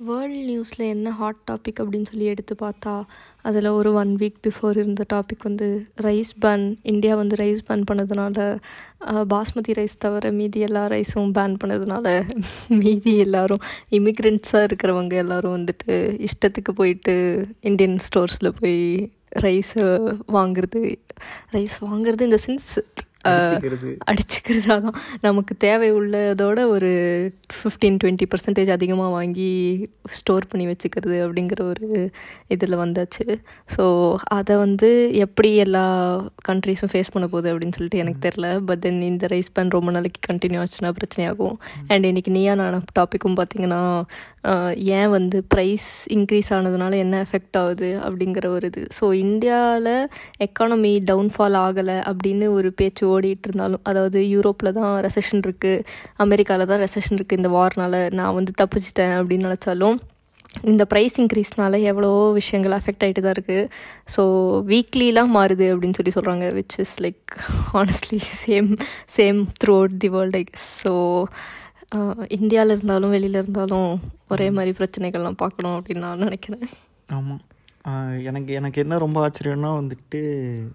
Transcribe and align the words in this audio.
World 0.00 0.38
நியூஸில் 0.48 0.82
என்ன 0.84 1.10
hot 1.10 1.42
topic 1.50 1.80
அப்படின்னு 1.80 2.08
சொல்லி 2.10 2.24
எடுத்து 2.24 2.54
பார்த்தா 2.62 2.94
அதில் 3.42 3.68
ஒரு 3.68 3.90
ஒன் 3.92 4.12
வீக் 4.16 4.38
பிஃபோர் 4.46 4.76
இருந்த 4.76 5.04
டாபிக் 5.12 5.42
வந்து 5.42 5.66
ரைஸ் 6.00 6.32
பேன் 6.44 6.64
இந்தியா 6.82 7.14
வந்து 7.16 7.36
ரைஸ் 7.36 7.62
பேன் 7.68 7.84
பண்ணதுனால 7.90 8.46
பாஸ்மதி 9.28 9.72
ரைஸ் 9.72 9.96
தவிர 9.98 10.32
மீதி 10.32 10.60
எல்லா 10.60 10.82
ரைஸும் 10.86 11.32
பேன் 11.32 11.56
பண்ணதுனால 11.62 12.06
மீதி 12.76 13.14
எல்லாரும் 13.18 13.62
இமிக்ரெண்ட்ஸாக 13.92 14.66
இருக்கிறவங்க 14.66 15.14
எல்லாரும் 15.14 15.56
வந்துட்டு 15.56 15.96
இஷ்டத்துக்கு 16.28 16.74
போயிட்டு 16.74 17.16
இந்தியன் 17.60 17.98
ஸ்டோர்ஸில் 17.98 18.56
போய் 18.60 18.78
ரைஸை 19.42 19.88
வாங்குறது 20.32 20.82
ரைஸ் 21.52 21.78
வாங்குறது 21.84 22.20
இந்த 22.20 22.40
சென்ஸ் 22.46 22.70
அடிச்சுக்கிறது. 23.30 24.62
தான் 24.68 24.86
நமக்கு 25.26 25.52
தேவை 25.64 25.88
உள்ளதோட 25.98 26.60
ஒரு 26.74 26.90
ஃபிஃப்டீன் 27.56 27.98
டுவெண்ட்டி 28.02 28.26
பர்சன்டேஜ் 28.32 28.70
அதிகமாக 28.76 29.10
வாங்கி 29.16 29.50
ஸ்டோர் 30.18 30.48
பண்ணி 30.50 30.66
வச்சுக்கிறது 30.70 31.16
அப்படிங்கிற 31.26 31.60
ஒரு 31.72 31.88
இதில் 32.56 32.80
வந்தாச்சு. 32.82 33.26
ஸோ 33.76 33.84
அதை 34.38 34.56
வந்து 34.64 34.90
எப்படி 35.26 35.50
எல்லா 35.64 35.84
கண்ட்ரீஸும் 36.50 36.92
ஃபேஸ் 36.94 37.12
பண்ண 37.14 37.28
போகுது 37.34 37.50
அப்படின்னு 37.52 37.76
சொல்லிட்டு 37.78 38.02
எனக்கு 38.04 38.22
தெரில 38.28 38.48
பட் 38.70 38.82
தென் 38.86 39.00
இந்த 39.10 39.26
ரைஸ் 39.34 39.54
பேன் 39.56 39.74
ரொம்ப 39.76 39.90
நாளைக்கு 39.96 40.22
கண்டினியூ 40.30 40.62
ஆச்சுன்னா 40.64 40.92
பிரச்சனையாகும். 41.00 41.56
அண்ட் 41.92 42.08
இன்னைக்கு 42.10 42.32
நீயா 42.38 42.54
நான் 42.62 42.88
டாப்பிக்கும் 43.00 43.38
பார்த்தீங்கன்னா 43.40 43.82
ஏன் 44.96 45.10
வந்து 45.16 45.38
ப்ரைஸ் 45.54 45.88
இன்க்ரீஸ் 46.16 46.50
ஆனதுனால 46.56 46.94
என்ன 47.04 47.20
எஃபெக்ட் 47.26 47.56
ஆகுது 47.60 47.90
அப்படிங்கிற 48.06 48.46
ஒரு 48.56 48.66
இது. 48.72 48.82
ஸோ 48.98 49.04
இந்தியாவில் 49.24 49.92
எக்கானமி 50.46 50.92
டவுன்ஃபால் 51.10 51.56
ஆகலை 51.66 51.96
அப்படின்னு 52.10 52.46
ஒரு 52.58 52.70
பேச்சு 52.80 53.04
ஓடிட்டு 53.14 53.48
இருந்தாலும் 53.48 53.82
அதாவது 53.84 54.18
யூரோப்பில் 54.30 54.76
தான் 54.76 54.90
ரெசஷன் 55.06 55.42
இருக்குது 55.42 55.84
அமெரிக்காவில் 56.20 56.70
தான் 56.70 56.82
ரெசஷன் 56.82 57.16
இருக்குது 57.16 57.40
இந்த 57.40 57.50
வார்னால 57.54 57.92
நான் 58.18 58.36
வந்து 58.36 58.52
தப்பிச்சிட்டேன் 58.60 59.14
அப்படின்னு 59.18 59.48
நினச்சாலும் 59.48 59.96
இந்த 60.64 60.82
ப்ரைஸ் 60.90 61.16
இன்க்ரீஸ்னால 61.20 61.80
எவ்வளோ 61.88 62.10
விஷயங்கள் 62.36 62.74
அஃபெக்ட் 62.76 63.04
ஆகிட்டு 63.04 63.22
தான் 63.22 63.34
இருக்குது 63.34 63.62
ஸோ 64.14 64.22
வீக்லிலாம் 64.68 65.32
மாறுது 65.34 65.66
அப்படின்னு 65.72 65.96
சொல்லி 65.96 66.12
சொல்கிறாங்க 66.14 66.48
which 66.56 66.76
is 66.80 66.96
like 67.02 67.32
honestly 67.70 68.18
same 68.36 68.68
same 69.16 69.40
throughout 69.76 69.98
the 70.00 70.10
world 70.14 70.36
I 70.36 70.44
guess 70.44 70.68
so 70.82 70.92
இந்தியாவில் 72.36 72.74
இருந்தாலும் 72.74 73.10
வெளியில் 73.10 73.40
இருந்தாலும் 73.40 73.88
ஒரே 74.30 74.46
மாதிரி 74.52 74.72
பிரச்சனைகள்லாம் 74.78 75.40
பார்க்கணும் 75.40 75.76
அப்படின்னு 75.78 76.04
நான் 76.04 76.24
நினைக்கிறேன். 76.24 76.64
ஆமாம் 77.08 77.42
எனக்கு 78.24 78.52
எனக்கு 78.54 78.78
என்ன 78.80 78.98
ரொம்ப 78.98 79.18
ஆச்சரியம்னா 79.24 79.70
வந்துட்டு 79.78 80.20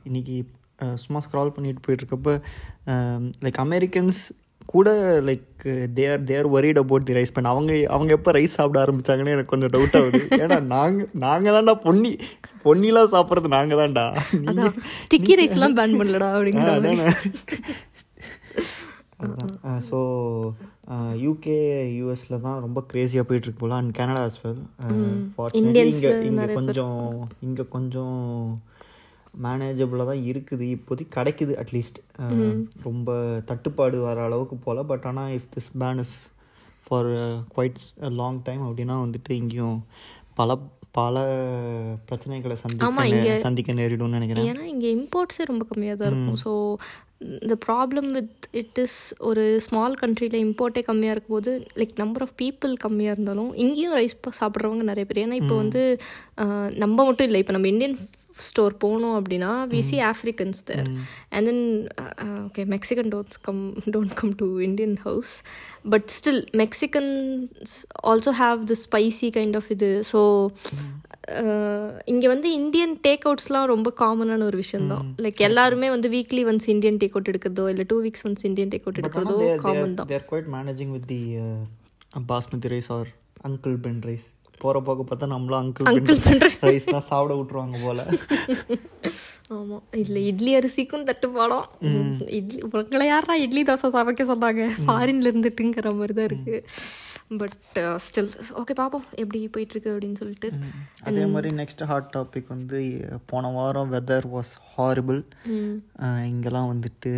இன்னைக்கு 0.03 0.35
அஹ், 0.39 0.58
சும்மா 0.95 1.21
ஸ்க்ரால் 1.25 1.55
பண்ணிட்டு 1.55 1.83
போயிட்டுருக்கப்ப 1.85 2.33
லைக் 3.41 3.59
அமெரிக்கன்ஸ் 3.65 4.21
கூட 4.65 4.89
like 5.27 5.45
they're 5.93 6.23
they're 6.23 6.47
worried 6.47 6.77
about 6.77 7.05
the 7.05 7.13
rice 7.13 7.33
பண்ண 7.33 7.49
அவங்க 7.49 7.71
அவங்க 7.89 8.11
எப்போ 8.13 8.31
ரைஸ் 8.31 8.57
சாப்பிட 8.57 8.85
ஆரம்பிச்சாங்கன்னு 8.85 9.35
எனக்கு 9.35 9.45
கொஞ்சம் 9.45 9.69
டவுட் 9.69 9.97
ஆகுது. 9.99 10.19
ஏன்னா 10.43 10.57
நாங்கள் 10.73 11.09
நாங்கள் 11.13 11.55
தான்டா 11.55 11.73
பொன்னி 11.85 12.11
பொன்னிலாம் 12.63 13.13
சாப்பிட்றது 13.15 13.47
நாங்கள் 13.47 13.81
தான்டா 13.81 14.05
ஸ்டிக்கி 15.05 15.35
ரைஸ்லாம் 15.41 15.77
பேன் 15.79 15.97
பண்ணலடா 15.99 16.29
அப்படிங்கிற 16.37 17.13
ஸோ 19.89 19.97
யூகே 21.23 21.55
யூஎஸ்ல 21.97 22.41
தான் 22.41 22.61
ரொம்ப 22.61 22.79
க்ரேஸியாக 22.93 23.25
போயிட்டு 23.27 23.47
இருக்கு 23.47 23.59
போல. 23.59 23.75
And 23.75 23.93
Canada 23.93 24.23
as 24.23 24.37
well. 24.43 24.59
Fortunately 25.35 25.85
இங்கே 25.93 26.11
இங்கே 26.29 26.53
கொஞ்சம் 26.53 27.01
இங்கே 27.41 27.65
கொஞ்சம் 27.69 28.21
மேனேஜபிளாக 29.45 30.09
தான் 30.11 30.25
இருக்குது. 30.31 30.65
இப்போதைக்கு 30.75 31.15
கிடைக்குது 31.17 31.55
அட்லீஸ்ட் 31.63 31.99
ரொம்ப 32.87 33.17
தட்டுப்பாடு 33.51 33.99
வர 34.07 34.23
அளவுக்கு 34.27 34.57
போல். 34.65 34.87
பட் 34.91 35.07
ஆனால் 35.11 35.33
if 35.37 35.49
this 35.55 35.71
ban 35.83 36.01
is 36.05 36.15
for 36.87 37.09
quite 37.55 37.79
long 38.21 38.41
time 38.49 38.63
அப்படின்னா 38.67 38.97
வந்துட்டு 39.05 39.33
இங்கேயும் 39.41 39.79
பல 40.41 40.59
பல 40.97 41.15
பிரச்சனைகளை 42.07 42.55
சந்திக்க 42.61 43.35
சந்திக்க 43.43 43.73
நேரிடும்னு 43.79 44.17
நினைக்கிறேன். 44.17 44.47
ஏன்னா 44.51 44.63
இங்கே 44.71 44.89
இம்போர்ட்ஸே 44.95 45.43
ரொம்ப 45.49 45.63
கம்மியாக 45.71 45.97
தான் 45.99 46.09
இருக்கும். 46.11 46.39
ஸோ 46.45 46.51
இந்த 47.43 47.55
ப்ராப்ளம் 47.65 48.07
வித் 48.17 48.45
இட் 48.61 48.77
இஸ் 48.83 48.97
ஒரு 49.29 49.43
ஸ்மால் 49.65 49.95
கண்ட்ரியில் 50.01 50.37
இம்போர்ட்டே 50.45 50.81
கம்மியாக 50.89 51.15
இருக்கும்போது 51.15 51.51
லைக் 51.79 51.93
நம்பர் 52.03 52.23
ஆஃப் 52.25 52.35
பீப்புள் 52.41 52.73
கம்மியாக 52.85 53.15
இருந்தாலும் 53.15 53.51
இங்கேயும் 53.63 53.95
ரைஸ் 53.99 54.15
சாப்பிட்றவங்க 54.39 54.85
நிறைய 54.91 55.05
பேர். 55.09 55.21
ஏன்னா 55.25 55.37
இப்போ 55.41 55.55
வந்து 55.63 55.83
நம்ம 56.83 56.97
மட்டும் 57.09 57.27
இல்லை. 57.29 57.41
இப்போ 57.43 57.55
நம்ம 57.57 57.69
இந்தியன் 57.73 57.97
ஸ்டோர் 58.47 58.73
போனோம் 58.83 59.15
அப்படின்னா 59.19 59.51
we 59.73 59.79
see 59.89 59.97
Africans 60.11 60.59
there 60.69 60.87
and 61.35 61.45
then 61.49 61.63
okay 62.47 62.63
Mexican 62.75 63.09
don't 63.13 63.39
come 63.47 63.61
don't 63.95 64.15
come 64.21 64.33
to 64.41 64.47
Indian 64.67 64.95
house 65.05 65.33
but 65.93 66.07
still 66.17 66.41
Mexicans 66.63 67.73
also 68.11 68.33
have 68.43 68.63
the 68.71 68.77
spicy 68.85 69.29
kind 69.37 69.57
of 69.61 69.69
இது. 69.77 69.91
ஸோ 70.11 70.21
இங்கே 72.05 72.27
வந்து 72.27 72.47
இந்தியன் 72.53 72.93
டேக் 73.07 73.25
அவுட்ஸ்லாம் 73.27 73.67
ரொம்ப 73.73 73.89
காமனான 73.99 74.45
ஒரு 74.49 74.57
விஷயம் 74.57 74.87
தான் 74.93 75.07
லைக் 75.25 75.41
எல்லாருமே 75.47 75.89
வந்து 75.95 76.09
weekly 76.15 76.43
once 76.51 76.67
Indian 76.75 76.99
take 77.03 77.15
out 77.17 77.31
எடுக்கிறதோ 77.31 77.65
இல்லை 77.73 77.85
two 77.87 77.97
weeks 78.05 78.25
once 78.29 78.45
Indian 78.49 78.71
take 78.73 78.85
out 78.87 78.99
எடுக்கிறதோ 79.01 79.37
common 79.65 79.95
தான். 79.99 80.09
They're 80.13 80.27
quite 80.31 80.49
managing 80.57 80.91
with 80.97 81.07
the 81.13 81.21
basmati 82.31 82.71
rice 82.75 82.91
or 82.97 83.09
Uncle 83.49 83.75
Ben 83.85 84.01
rice 84.09 84.27
போகிற 84.63 84.79
போக 84.87 85.03
பார்த்தா 85.09 85.31
நம்மளும் 85.33 85.59
அங்கிள் 85.61 86.23
பென் 86.25 86.41
ரைஸ் 86.69 86.87
தான் 86.93 87.07
சாப்பிட 87.11 87.33
விட்ருவாங்க 87.39 87.77
போல. 87.85 87.99
ஆமாம் 89.57 89.83
இதில் 89.99 90.25
இட்லி 90.29 90.51
அரிசிக்கும் 90.57 91.05
தட்டுப்பாடம். 91.09 91.67
இட்லி 92.37 92.57
உங்களை 92.65 93.05
யாரா 93.11 93.35
இட்லி 93.45 93.61
தோசை 93.69 93.89
சமைக்க 93.95 94.25
சொன்னாங்க? 94.31 94.65
ஃபாரின்ல 94.87 95.31
இருந்துட்டுங்கிற 95.31 95.93
மாதிரி 95.99 96.15
தான் 96.17 96.29
இருக்கு 96.31 96.57
பட் 97.39 97.55
ஸ்டில் 98.05 98.29
ஓகே 98.59 98.73
பார்ப்போம் 98.79 99.07
எப்படி 99.21 99.39
போயிட்டு 99.55 99.73
இருக்கு 99.75 99.91
அப்படின்னு 99.93 100.19
சொல்லிட்டு. 100.21 100.49
அதே 101.07 101.23
மாதிரி 101.33 101.49
நெக்ஸ்ட் 101.59 101.83
ஹாட் 101.91 102.11
டாபிக் 102.15 102.51
வந்து 102.55 102.79
போன 103.31 103.51
வாரம் 103.57 103.91
வெதர் 103.95 104.27
வாஸ் 104.35 104.51
ஹாரிபிள் 104.75 105.21
இங்கெல்லாம் 106.31 106.69
வந்துட்டு 106.73 107.13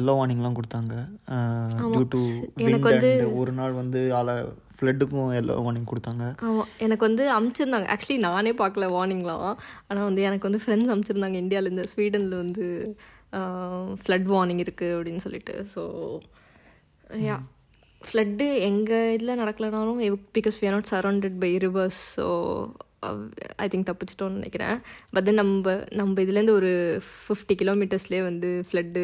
எல்லோ 0.00 0.14
வார்னிங்லாம் 0.18 0.58
கொடுத்தாங்க. 0.58 0.94
டியூ 1.94 2.04
டு 2.14 2.22
ஒரு 3.42 3.54
நாள் 3.60 3.78
வந்து 3.80 4.02
அல 4.20 4.36
ஃப்ளட்டுக்கும் 4.82 5.32
எல்லோ 5.40 5.56
வார்னிங் 5.64 5.88
கொடுத்தாங்க. 5.90 6.26
ஆமாம் 6.48 6.70
எனக்கு 6.84 7.04
வந்து 7.08 7.24
அமுச்சிருந்தாங்க. 7.38 7.88
ஆக்சுவலி 7.94 8.18
நானே 8.28 8.52
பார்க்கல 8.60 8.86
வார்னிங்லாம் 8.96 9.48
ஆனால் 9.88 10.06
வந்து 10.08 10.22
எனக்கு 10.28 10.48
வந்து 10.50 10.62
ஃப்ரெண்ட்ஸ் 10.64 10.92
அமுச்சிருந்தாங்க. 10.94 11.38
இந்தியாவிலேருந்து 11.44 11.90
ஸ்வீடனில் 11.94 12.40
வந்து 12.44 12.66
ஃப்ளட் 14.02 14.26
வார்னிங் 14.34 14.62
இருக்குது 14.64 14.94
அப்படின்னு 14.96 15.24
சொல்லிட்டு. 15.26 15.54
ஸோ 15.74 15.82
யா 17.26 17.36
ஃப்ளட்டு 18.02 18.46
எங்கள் 18.68 19.12
இதில் 19.16 19.38
நடக்கலனாலும் 19.40 20.00
because 20.36 20.56
we 20.60 20.66
are 20.68 20.74
not 20.76 20.92
surrounded 20.94 21.36
by 21.44 21.50
rivers 21.64 22.00
so 22.18 22.26
I 23.56 23.66
think 23.68 23.88
தப்பிச்சிட்டோம்னு 23.88 24.38
நினைக்கிறேன். 24.38 24.76
பட் 25.14 25.26
தென் 25.28 25.40
நம்ம 25.40 25.74
நம்ம 26.00 26.22
இதுலேருந்து 26.24 26.56
ஒரு 26.58 26.70
ஃபிஃப்டி 27.08 27.54
கிலோமீட்டர்ஸ்லேயே 27.62 28.22
வந்து 28.28 28.50
ஃப்ளட்டு 28.68 29.02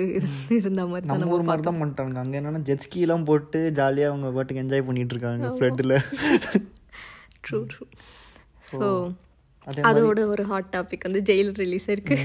இருந்த 0.58 0.84
மாதிரி 0.92 1.08
நம்ம 1.10 1.30
ஊர் 1.36 1.48
மாதிரி 1.48 1.66
தான் 1.68 1.80
பண்ணிட்டாங்க 1.82 2.22
அங்கே 2.24 2.38
என்னன்னா 2.40 2.62
ஜெட் 2.68 2.84
ஸ்கீலாம் 2.86 3.28
போட்டு 3.30 3.60
ஜாலியாக 3.80 4.12
அவங்க 4.12 4.30
பாட்டுக்கு 4.36 4.64
என்ஜாய் 4.64 4.86
பண்ணிட்டு 4.88 5.14
இருக்காங்க 5.16 5.50
ஃப்ளட்டில் 5.56 5.96
ட்ரூ 7.46 7.60
ட்ரூ 7.72 7.84
ஸோ 8.72 8.78
அதோட 9.90 10.20
ஒரு 10.32 10.42
ஹாட் 10.50 10.72
டாபிக் 10.76 11.06
வந்து 11.08 11.22
ஜெயிலர் 11.30 11.60
ரிலீஸ் 11.64 11.88
ஆயிருக்கு 11.90 12.18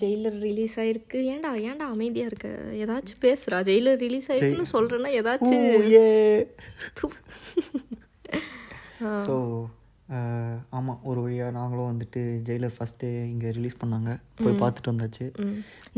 ஜெயிலர் 0.00 0.38
ரிலீஸ் 0.46 0.74
ஆயிருக்கு 0.82 1.18
ஏன்டா 1.32 1.50
ஏன்டா 1.68 1.86
அமைதியா 1.94 2.26
இருக்க? 2.30 2.48
ஏதாச்சும் 2.82 3.22
பேசுறா 3.24 3.58
ஜெயிலர் 3.68 4.00
ரிலீஸ் 4.04 4.28
ஆயிருக்குன்னு 4.30 4.72
சொல்றேன்னா 4.74 5.10
ஏதாச்சும். 5.20 5.66
ஸோ 9.28 9.36
ஆமாம் 10.70 11.00
ஒரு 11.02 11.20
வழியாக 11.24 11.50
நாங்களும் 11.50 11.90
வந்துட்டு 11.90 12.20
ஜெயிலர் 12.48 12.74
ஃபஸ்ட்டு 12.76 13.08
இங்கே 13.24 13.50
ரிலீஸ் 13.50 13.80
பண்ணாங்க. 13.82 14.10
போய் 14.40 14.60
பார்த்துட்டு 14.62 14.92
வந்தாச்சு. 14.92 15.26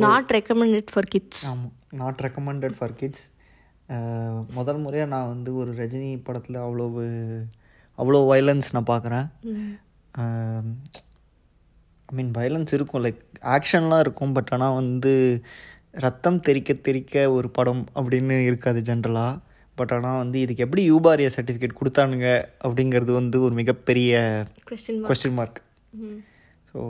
நாட் 0.05 0.33
ரெக்கமெண்டட் 0.33 0.91
ஃபார் 0.93 1.09
கிட்ஸ் 1.09 1.43
ஆமாம் 1.47 1.73
நாட் 1.93 2.21
ரெக்கமெண்டட் 2.27 2.77
ஃபார் 2.79 2.97
கிட்ஸ் 2.97 3.25
முதல் 4.55 4.79
முறையாக 4.79 5.11
நான் 5.11 5.29
வந்து 5.29 5.51
ஒரு 5.55 5.71
ரஜினி 5.73 6.11
படத்தில் 6.23 6.57
அவ்வளோ 6.57 6.87
அவ்வளோ 7.99 8.21
வைலன்ஸ் 8.31 8.69
நான் 8.73 8.91
பார்க்குறேன் 8.93 9.27
ஐ 12.09 12.15
மீன் 12.17 12.33
வைலன்ஸ் 12.39 12.75
இருக்கும் 12.75 13.05
லைக் 13.05 13.21
ஆக்ஷன்லாம் 13.57 14.01
இருக்கும் 14.01 14.33
பட் 14.33 14.53
ஆனால் 14.53 14.75
வந்து 14.75 15.13
ரத்தம் 15.97 16.41
தெறிக்க 16.41 16.73
தெறிக்க 16.83 17.31
ஒரு 17.31 17.51
படம் 17.51 17.85
அப்படின்னு 17.95 18.37
இருக்காது 18.47 18.81
ஜென்ரலாக 18.81 19.41
பட் 19.79 19.93
ஆனால் 19.93 20.21
வந்து 20.23 20.39
இதுக்கு 20.41 20.65
எப்படி 20.67 20.83
யூபாரியா 20.91 21.31
சர்டிஃபிகேட் 21.37 21.79
கொடுத்தானுங்க 21.81 22.29
அப்படிங்கிறது 22.67 23.13
வந்து 23.13 23.39
ஒரு 23.41 23.55
மிகப்பெரிய 23.55 24.13
கொஸ்டின் 25.11 25.39
மார்க் 25.39 25.61
ஸோ 26.73 26.81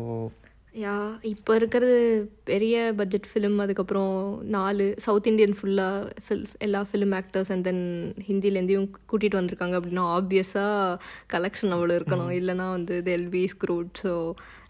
யா 0.75 0.95
இப்போ 1.31 1.53
இருக்கிறது 1.59 1.99
பெரிய 2.45 2.77
பட்ஜெட் 3.01 3.29
ஃபிலிம் 3.31 3.59
அதுக்கப்புறம் 3.65 4.15
நாலு 4.55 4.85
சவுத் 5.05 5.29
இந்தியன் 5.31 5.55
ஃபுல்லாக 5.59 6.09
ஃபில் 6.25 6.43
எல்லா 6.67 6.81
ஃபிலிம் 6.89 7.15
ஆக்டர்ஸ் 7.19 7.51
அண்ட் 7.55 7.67
தென் 7.69 7.85
ஹிந்திலேருந்தையும் 8.29 8.89
கூட்டிகிட்டு 9.11 9.39
வந்திருக்காங்க 9.41 9.77
அப்படின்னா 9.79 10.07
ஆப்வியஸாக 10.17 10.99
கலெக்ஷன் 11.35 11.75
அவ்வளோ 11.77 11.97
இருக்கணும். 11.99 12.33
இல்லைனா 12.41 12.67
வந்து 12.69 12.97
தெல் 13.11 13.29
பி 13.29 13.43
ஸ்க்ரூட் 13.55 14.03
ஸோ 14.05 14.15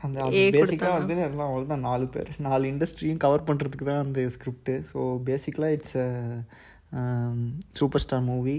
அந்த 0.06 0.26
பேசிக்காக 0.56 0.92
வந்து 0.98 1.16
எல்லாம் 1.28 1.48
அவ்வளோதான் 1.48 1.86
நாலு 1.88 2.06
பேர். 2.16 2.30
நாலு 2.48 2.64
இண்டஸ்ட்ரியும் 2.72 3.22
கவர் 3.24 3.46
பண்ணுறதுக்கு 3.48 3.88
தான் 3.90 4.04
அந்த 4.04 4.28
ஸ்கிரிப்ட் 4.36 4.72
ஸோ 4.92 4.98
பேசிக்கலாக 5.30 5.76
it's 5.78 5.98
superstar 8.04 8.24
movie 8.30 8.56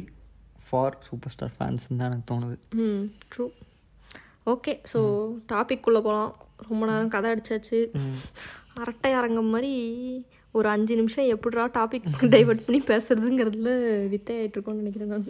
for 0.68 0.96
superstar 1.34 1.54
fans 1.58 1.86
தான் 1.90 2.08
எனக்கு 2.10 2.28
தோணுது. 2.32 2.56
ம் 2.84 3.04
ட்ரூ 3.32 3.46
ஓகே 4.54 4.74
ஸோ 4.92 5.00
டாபிக்குள்ளே 5.52 6.02
போகலாம் 6.08 6.34
ரொம்ப 6.70 6.82
நேரம் 6.90 7.14
கதை 7.16 7.30
அடிச்சாச்சு. 7.34 7.80
அரட்டை 8.82 9.12
அரங்கம் 9.20 9.52
மாதிரி 9.56 9.74
ஒரு 10.58 10.68
அஞ்சு 10.74 10.94
நிமிஷம் 11.00 11.30
எப்படிடா 11.34 11.64
டாபிக் 11.78 12.10
டைவர்ட் 12.36 12.66
பண்ணி 12.66 12.80
பேசுறதுங்கிறதுல 12.92 13.72
வித்தை 14.14 14.36
ஆயிட்டு 14.40 14.58
இருக்கோம்னு 14.58 14.84
நினைக்கிறேன் 14.84 15.14
நான். 15.14 15.26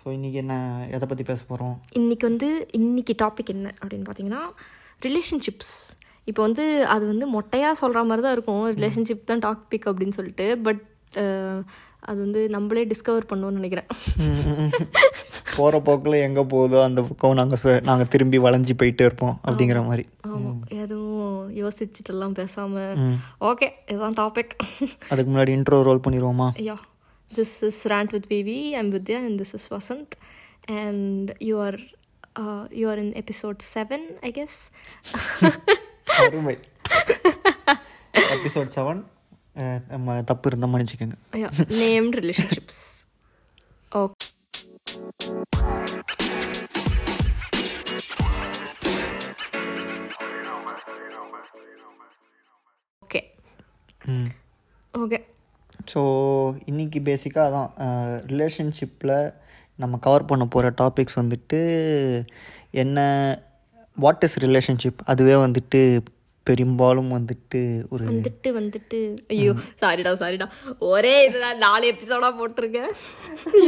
ஸோ 0.00 0.06
இன்றைக்கி 0.16 0.38
என்ன 0.44 0.56
எதை 0.96 1.06
பற்றி 1.12 1.24
பேச 1.30 1.40
போகிறோம் 1.50 1.76
இன்னைக்கு 2.00 2.24
வந்து 2.30 2.48
இன்னைக்கு 2.78 3.14
டாபிக் 3.22 3.54
என்ன 3.54 3.68
அப்படின்னு 3.80 4.06
பார்த்தீங்கன்னா 4.08 4.42
ரிலேஷன்ஷிப்ஸ் 5.06 5.74
இப்போ 6.30 6.40
வந்து 6.46 6.64
அது 6.94 7.04
வந்து 7.12 7.26
மொட்டையாக 7.36 7.80
சொல்கிற 7.80 8.04
மாதிரி 8.10 8.24
தான் 8.26 8.36
இருக்கும் 8.36 8.62
ரிலேஷன்ஷிப் 8.76 9.28
தான் 9.30 9.42
டாபிக் 9.46 9.88
அப்படின்னு 9.90 10.18
சொல்லிட்டு 10.18 10.46
பட் 10.66 10.82
அது 12.00 12.18
வந்து 12.18 12.48
நம்மளே 12.48 12.86
டிஸ்கவர் 12.86 13.28
பண்ணோம்னு 13.28 13.58
நினைக்கிறேன். 13.58 13.86
போகிற 15.56 15.80
போக்கில் 15.80 16.12
எங்கே 16.12 16.42
போகுதோ 16.42 16.82
அந்த 16.82 17.02
பக்கம் 17.02 17.34
நாங்கள் 17.34 17.80
நாங்கள் 17.80 18.08
திரும்பி 18.08 18.38
வளைஞ்சி 18.38 18.70
போயிட்டே 18.82 19.06
இருப்போம் 19.08 19.40
அப்படிங்கிற 19.44 19.84
மாதிரி. 19.84 20.04
ஆமாம் 20.20 20.60
எதுவும் 20.68 21.54
யோசிச்சுட்டெல்லாம் 21.54 22.30
பேசாமல் 22.30 22.96
ஓகே 23.40 23.68
இதுதான் 23.86 24.12
டாபிக் 24.12 24.54
அதுக்கு 25.08 25.32
முன்னாடி 25.32 25.52
இன்ட்ரோ 25.58 25.82
ரோல் 25.82 26.04
பண்ணிடுவோமா? 26.08 26.76
Is 27.30 27.74
Rant 27.82 28.12
with 28.12 28.26
Vivi. 28.28 28.58
I'm 28.76 28.92
Vidya, 28.92 29.16
and 29.18 29.38
this 29.38 29.52
is 29.56 29.64
Vasant. 29.70 30.12
And 30.68 31.32
you 31.38 31.56
are, 31.56 31.78
uh, 32.38 32.64
you 32.70 32.86
are 32.88 32.98
in 32.98 33.12
episode 33.12 33.60
seven, 33.74 34.02
I 34.20 34.30
guess. 34.30 34.54
அருமை. 36.18 36.58
எபிசோட் 38.34 38.70
செவன் 38.76 39.00
தப்பு 40.24 40.48
இருந்தால் 40.48 40.72
மன்னிச்சுக்கோங்க 40.72 41.16
yeah, 41.32 41.50
named 41.68 42.14
relationships. 42.14 43.06
Okay. 43.92 44.26
Okay. 53.02 53.24
ம் 54.06 54.30
Okay. 54.94 55.20
So 55.92 56.00
இன்றைக்கி 56.66 57.00
பேசிக்காக 57.00 57.48
அதான் 57.48 57.70
ரிலேஷன்ஷிப்பில் 58.26 59.32
நம்ம 59.76 59.98
கவர் 59.98 60.24
பண்ண 60.24 60.46
போகிற 60.46 60.70
டாபிக்ஸ் 60.70 61.18
வந்துட்டு 61.20 61.60
என்ன 62.70 62.98
வாட் 63.94 64.24
இஸ் 64.24 64.38
ரிலேஷன்ஷிப் 64.38 65.02
அதுவே 65.04 65.34
வந்துட்டு 65.34 66.02
பெரும்பாலும் 66.48 67.10
வந்துட்டு 67.16 67.60
ஒரு 67.94 68.02
வந்துட்டு 68.10 68.48
வந்துட்டு. 68.58 68.98
ஐயோ 69.34 69.52
சாரிடா 69.82 70.12
சாரிடா 70.22 70.46
ஒரே 70.92 71.14
இதுதான். 71.26 71.58
நாலு 71.64 71.84
எபிசோடா 71.92 72.28
போட்டிருக்கேன். 72.40 72.92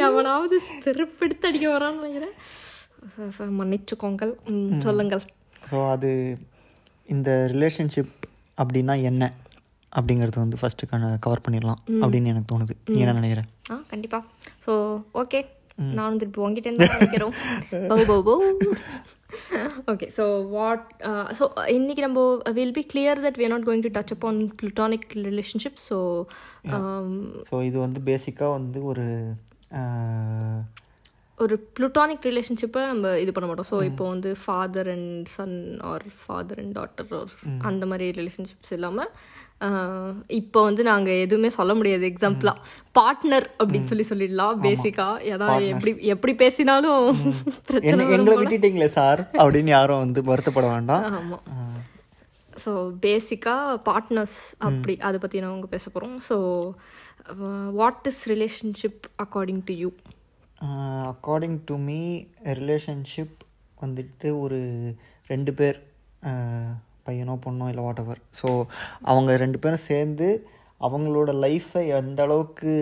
எவனாவது 0.07 0.57
செருப்பெடுத்து 0.85 1.49
அடிக்க 1.51 1.67
வரான்னு 1.75 2.01
நினைக்கிறேன். 2.03 2.35
மன்னிச்சுக்கோங்கள் 3.61 4.33
சொல்லுங்கள். 4.87 5.25
ஸோ 5.71 5.77
அது 5.95 6.11
இந்த 7.09 7.31
ரிலேஷன்ஷிப் 7.55 8.15
அப்படின்னா 8.59 8.97
என்ன? 9.11 9.23
அப்படிங்கிறது 9.99 10.39
வந்து 10.45 10.59
ஃபஸ்ட்டு 10.61 10.89
கவர் 11.27 11.45
பண்ணிடலாம் 11.45 11.81
அப்படின்னு 12.03 12.33
எனக்கு 12.33 12.51
தோணுது. 12.53 12.75
நீ 12.93 12.99
என்ன 13.05 13.15
நினைக்கிறேன் 13.21 13.49
ஆ 13.73 13.77
கண்டிப்பா. 13.93 14.19
ஸோ 14.65 14.73
ஓகே 15.23 15.41
நானும் 15.99 16.21
திருப்பி 16.21 16.41
உங்ககிட்ட 16.47 16.71
இருந்து 16.71 16.89
ஓகே 19.91 20.07
ஸோ 20.17 20.25
வாட் 20.51 20.87
ஸோ 21.39 21.45
இன்னைக்கு 21.71 22.03
நம்ம 22.03 22.21
will 22.53 22.73
be 22.73 22.85
clear 22.93 23.21
that 23.25 23.39
we 23.39 23.45
are 23.45 23.51
not 23.51 23.67
going 23.67 23.85
to 23.85 23.93
touch 23.95 24.13
upon 24.13 24.41
plutonic 24.57 25.05
relationship 25.25 25.79
so 25.89 25.99
so 27.49 27.57
இது 27.63 27.79
வந்து 27.79 28.01
பேசிக்காக 28.07 28.51
வந்து 28.53 28.81
ஒரு 28.85 29.07
ஆஹ், 29.79 30.61
ஒரு 31.39 31.57
plutonic 31.77 32.21
ரிலேஷன்ஷிப்பை 32.25 32.83
நம்ம 32.87 33.13
இது 33.19 33.33
பண்ண 33.33 33.49
மாட்டோம். 33.49 33.71
ஸோ 33.71 33.79
இப்போ 33.91 34.05
வந்து 34.09 34.31
father 34.43 34.89
and 34.89 35.11
son 35.29 35.57
or 35.87 36.07
father 36.21 36.61
and 36.61 36.75
daughter 36.79 37.13
or 37.15 37.35
அந்த 37.63 37.87
மாதிரி 37.87 38.09
ரிலேஷன்ஷிப்ஸ் 38.13 38.73
இல்லாமல் 38.73 39.11
இப்போ 40.39 40.59
வந்து 40.67 40.83
நாங்கள் 40.89 41.21
எதுவுமே 41.25 41.51
சொல்ல 41.57 41.73
முடியாது. 41.79 42.05
எக்ஸாம்பிளாக 42.13 42.63
பார்ட்னர் 42.99 43.47
அப்படின்னு 43.61 43.91
சொல்லி 43.91 44.07
சொல்லிடலாம். 44.11 44.59
பேசிக்காக 44.67 45.25
ஏன்னா 45.33 45.49
எப்படி 45.73 45.93
எப்படி 46.15 46.35
பேசினாலும் 46.45 47.03
பிரச்சனை 47.71 48.05
எங்களை 48.17 48.37
விட்டுட்டீங்களே 48.43 48.91
சார் 48.99 49.23
அப்படின்னு 49.43 49.73
யாரும் 49.77 50.03
வந்து 50.05 50.23
வருத்தப்பட 50.31 50.69
வேண்டாம். 50.75 51.05
ஆமாம் 51.21 51.45
ஸோ 52.65 52.73
பேசிக்காக 53.05 53.75
பார்ட்னர்ஸ் 53.89 54.39
அப்படி 54.69 54.95
அதை 55.09 55.19
பற்றி 55.25 55.41
நான் 55.43 55.53
அவங்க 55.53 55.69
பேச 55.75 55.85
போகிறோம் 55.91 56.17
so 56.29 56.37
what 57.81 58.07
is 58.11 58.23
relationship 58.33 59.05
according 59.25 59.63
to 59.69 59.75
you 59.83 59.91
according 61.13 61.59
to 61.71 61.75
me 61.89 62.01
relationship 62.61 63.39
வந்துட்டு 63.79 64.29
ஒரு 64.45 64.61
ரெண்டு 65.31 65.53
பேர் 65.59 65.79
பையனோ 67.09 67.35
பொண்ணோ 67.47 67.69
இல்லை 67.69 67.85
வாட் 67.85 67.99
எவர் 67.99 68.21
ஸோ 68.43 68.65
அவங்க 69.03 69.37
ரெண்டு 69.37 69.59
பேரும் 69.59 69.87
சேர்ந்து 69.87 70.29
அவங்களோட 70.81 71.31
லைஃப்பை 71.45 71.87
எந்த 71.89 72.23
அளவுக்கு 72.23 72.73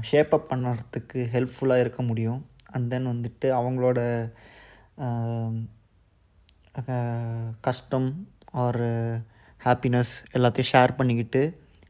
ஷேப் 0.00 0.34
அப் 0.34 0.50
பண்ணுறதுக்கு 0.50 1.20
ஹெல்ப்ஃபுல்லாக 1.32 1.80
இருக்க 1.80 2.02
முடியும். 2.02 2.46
அண்ட் 2.70 2.90
தென் 2.90 3.06
வந்துட்டு 3.06 3.48
அவங்களோட 3.50 4.00
கஷ்டம் 7.60 8.26
ஆர் 8.52 8.82
ஹாப்பினஸ் 9.64 10.14
எல்லாத்தையும் 10.32 10.72
ஷேர் 10.72 10.96
பண்ணிக்கிட்டு 10.96 11.42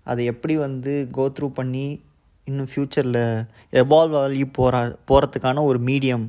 அதை 0.02 0.24
எப்படி 0.24 0.56
வந்து 0.56 1.08
கோ 1.10 1.32
த்ரூ 1.38 1.48
பண்ணி 1.48 1.86
இன்னும் 2.44 2.68
ஃப்யூச்சரில் 2.74 3.22
எவால்வ் 3.72 4.16
ஆகி 4.22 4.44
போகிற 4.46 4.96
போகிறதுக்கான 5.08 5.62
ஒரு 5.64 5.78
மீடியம் 5.78 6.26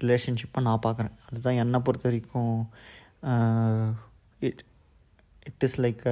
ரிலேஷன்ஷிப்பை 0.00 0.60
நான் 0.60 0.84
பார்க்குறேன் 0.86 1.16
அதுதான் 1.28 1.54
என்னை 1.54 1.80
பொறுத்த 1.80 2.08
வரைக்கும் 2.08 2.54
it 4.48 4.62
it 5.48 5.64
is 5.68 5.78
like 5.80 6.02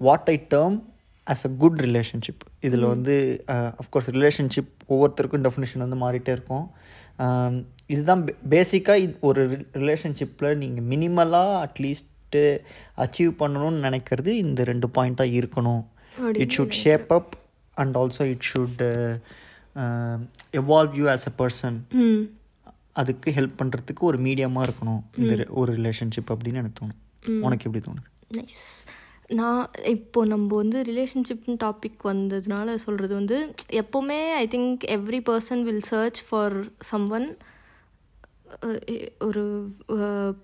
what 0.00 0.28
I 0.34 0.36
term 0.54 0.78
as 1.26 1.44
a 1.46 1.50
good 1.62 1.80
relationship 1.80 2.44
இதில் 2.60 2.86
வந்து 2.94 3.14
அஃப்கோர்ஸ் 3.82 4.10
ரிலேஷன்ஷிப் 4.16 4.72
ஒவ்வொருத்தருக்கும் 4.88 5.44
டெஃபினேஷன் 5.46 5.84
வந்து 5.86 6.00
மாறிட்டே 6.04 6.32
இருக்கும். 6.38 6.66
Um, 7.26 7.54
இதுதான் 7.86 8.22
பேசிக்காக 8.50 9.14
ஒரு 9.20 9.42
ரிலேஷன்ஷிப்பில் 9.74 10.56
நீங்கள் 10.56 10.84
மினிமலாக 10.84 11.52
அட்லீஸ்ட்டு 11.64 12.42
அச்சீவ் 12.96 13.30
பண்ணணும்னு 13.38 13.84
நினைக்கிறது 13.86 14.30
இந்த 14.44 14.64
ரெண்டு 14.64 14.88
பாயிண்ட்டாக 14.96 15.36
இருக்கணும். 15.40 15.82
It 16.42 16.54
should 16.56 16.76
shape 16.84 17.12
up 17.18 17.32
and 17.76 17.96
also 17.96 18.24
it 18.34 18.46
should 18.50 18.82
evolve 20.60 20.94
you 20.94 21.06
as 21.08 21.26
a 21.30 21.34
person 21.38 21.78
அதுக்கு 23.00 23.34
ஹெல்ப் 23.38 23.58
பண்ணுறதுக்கு 23.60 24.02
ஒரு 24.10 24.18
மீடியமாக 24.26 24.66
இருக்கணும். 24.68 25.02
இந்த 25.22 25.34
ஒரு 25.60 25.70
ரிலேஷன்ஷிப் 25.78 26.32
அப்படின்னு 26.34 26.62
எனக்கு 26.62 26.80
தோணும். 26.80 27.00
உனக்கு 27.46 27.66
எப்படி 27.68 27.82
தோணுது? 27.88 28.08
நைஸ் 28.38 28.62
நான் 29.38 29.62
இப்போ 29.94 30.20
நம்ம 30.32 30.56
வந்து 30.60 30.78
ரிலேஷன்ஷிப்னு 30.88 31.54
டாபிக் 31.64 32.02
வந்ததுனால 32.10 32.74
சொல்கிறது 32.84 33.14
வந்து 33.20 33.38
எப்போவுமே 33.80 34.20
I 34.42 34.46
think 34.54 34.84
every 34.96 35.20
person 35.28 35.64
will 35.68 35.86
search 35.92 36.20
for 36.28 36.56
someone 37.18 37.28
ஒரு 39.26 39.42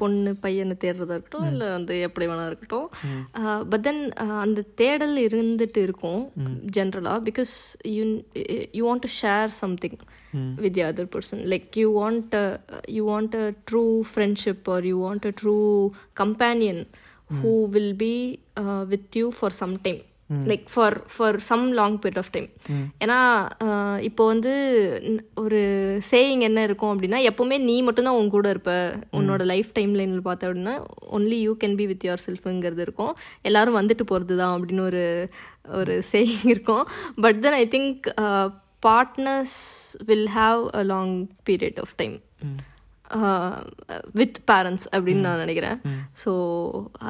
பொண்ணு 0.01 0.33
பையனை 0.45 0.75
தேடுறதா 0.83 1.15
இருக்கட்டும் 1.17 1.47
இல்லை 1.51 1.67
வந்து 1.77 1.95
எப்படி 2.07 2.27
வேணா 2.31 2.47
இருக்கட்டும். 2.51 2.89
பட் 3.71 3.85
தென் 3.87 4.03
அந்த 4.45 4.65
தேடல் 4.81 5.17
இருந்துட்டு 5.29 5.83
இருக்கும் 5.87 6.23
ஜென்ரலாக 6.77 7.23
because 7.29 7.55
you 7.97 8.05
you 8.79 8.83
want 8.89 9.05
to 9.07 9.13
share 9.23 9.55
something 9.63 9.99
with 10.63 10.75
the 10.75 10.85
other 10.91 11.07
person. 11.07 11.39
Like 11.53 11.77
you 11.77 11.91
want 12.01 12.35
a, 12.35 12.61
you 12.97 13.05
want 13.05 13.35
a 13.35 13.47
true 13.67 13.95
friendship 14.15 14.69
or 14.69 14.81
you 14.91 14.99
want 14.99 15.25
a 15.25 15.33
true 15.33 15.93
companion 16.15 16.87
who 17.31 17.55
will 17.75 17.93
be 18.07 18.17
uh, 18.63 18.83
with 18.89 19.17
you 19.21 19.29
for 19.41 19.51
some 19.61 19.77
time. 19.87 20.03
Like 20.51 20.67
for 20.73 20.95
for 21.15 21.37
some 21.49 21.65
long 21.79 21.97
period 22.03 22.21
of 22.23 22.31
time 22.35 22.47
ஏன்னா 23.05 23.19
uh, 23.67 23.97
இப்போ 24.09 24.23
வந்து 24.31 24.53
ஒரு 25.43 25.61
saying 26.11 26.43
என்ன 26.49 26.63
இருக்கும் 26.69 26.93
அப்படின்னா 26.93 27.19
எப்போவுமே 27.31 27.57
நீ 27.69 27.77
மட்டும்தான் 27.89 28.19
உன் 28.21 28.33
கூட 28.37 28.49
இருப்ப. 28.55 28.73
உன்னோட 29.19 29.43
லைஃப் 29.53 29.71
டைம் 29.79 29.93
லைனில் 30.01 30.27
பார்த்த 30.29 30.49
அப்படின்னா 30.49 30.77
only 31.19 31.39
you 31.47 31.53
can 31.65 31.77
be 31.81 31.87
with 31.91 32.07
your 32.09 32.25
செல்ஃபுங்கிறது 32.27 32.85
இருக்கும். 32.87 33.13
எல்லாரும் 33.51 33.79
வந்துட்டு 33.81 34.07
போகிறது 34.13 34.37
தான் 34.43 34.55
அப்படின்னு 34.57 34.85
ஒரு 34.91 35.05
ஒரு 35.81 35.97
சேயிங் 36.13 36.47
இருக்கும். 36.55 36.85
But 37.27 37.41
then 37.47 37.59
I 37.63 37.65
think 37.77 38.09
partners 38.87 39.59
will 40.09 40.31
have 40.39 40.63
a 40.81 40.85
long 40.93 41.15
period 41.49 41.81
of 41.85 41.95
time 42.03 42.17
with 44.21 44.39
parents 44.51 44.87
அப்படின்னு 44.93 45.25
நான் 45.27 45.43
நினைக்கிறேன். 45.45 45.79
ஸோ 46.23 46.33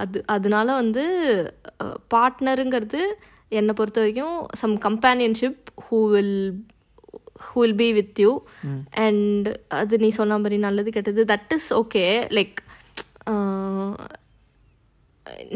அது 0.02 0.18
அதனால 0.34 0.68
வந்து 0.80 1.04
பார்ட்னருங்கிறது 2.14 3.02
என்னை 3.58 3.74
பொறுத்த 3.78 4.00
வரைக்கும் 4.00 4.36
some 4.62 4.76
companionship 4.86 5.62
who 5.86 5.98
will 6.14 6.36
who 7.44 7.56
will 7.60 7.78
be 7.82 7.88
with 7.98 8.20
you 8.24 8.32
and 9.04 9.48
அது 9.80 9.98
நீ 10.04 10.10
சொன்ன 10.18 10.38
மாதிரி 10.38 10.58
நல்லது 10.66 10.92
கெட்டது 10.96 11.24
தட் 11.32 11.54
இஸ் 11.56 11.70
ஓகே 11.80 12.04
லைக் 12.38 12.58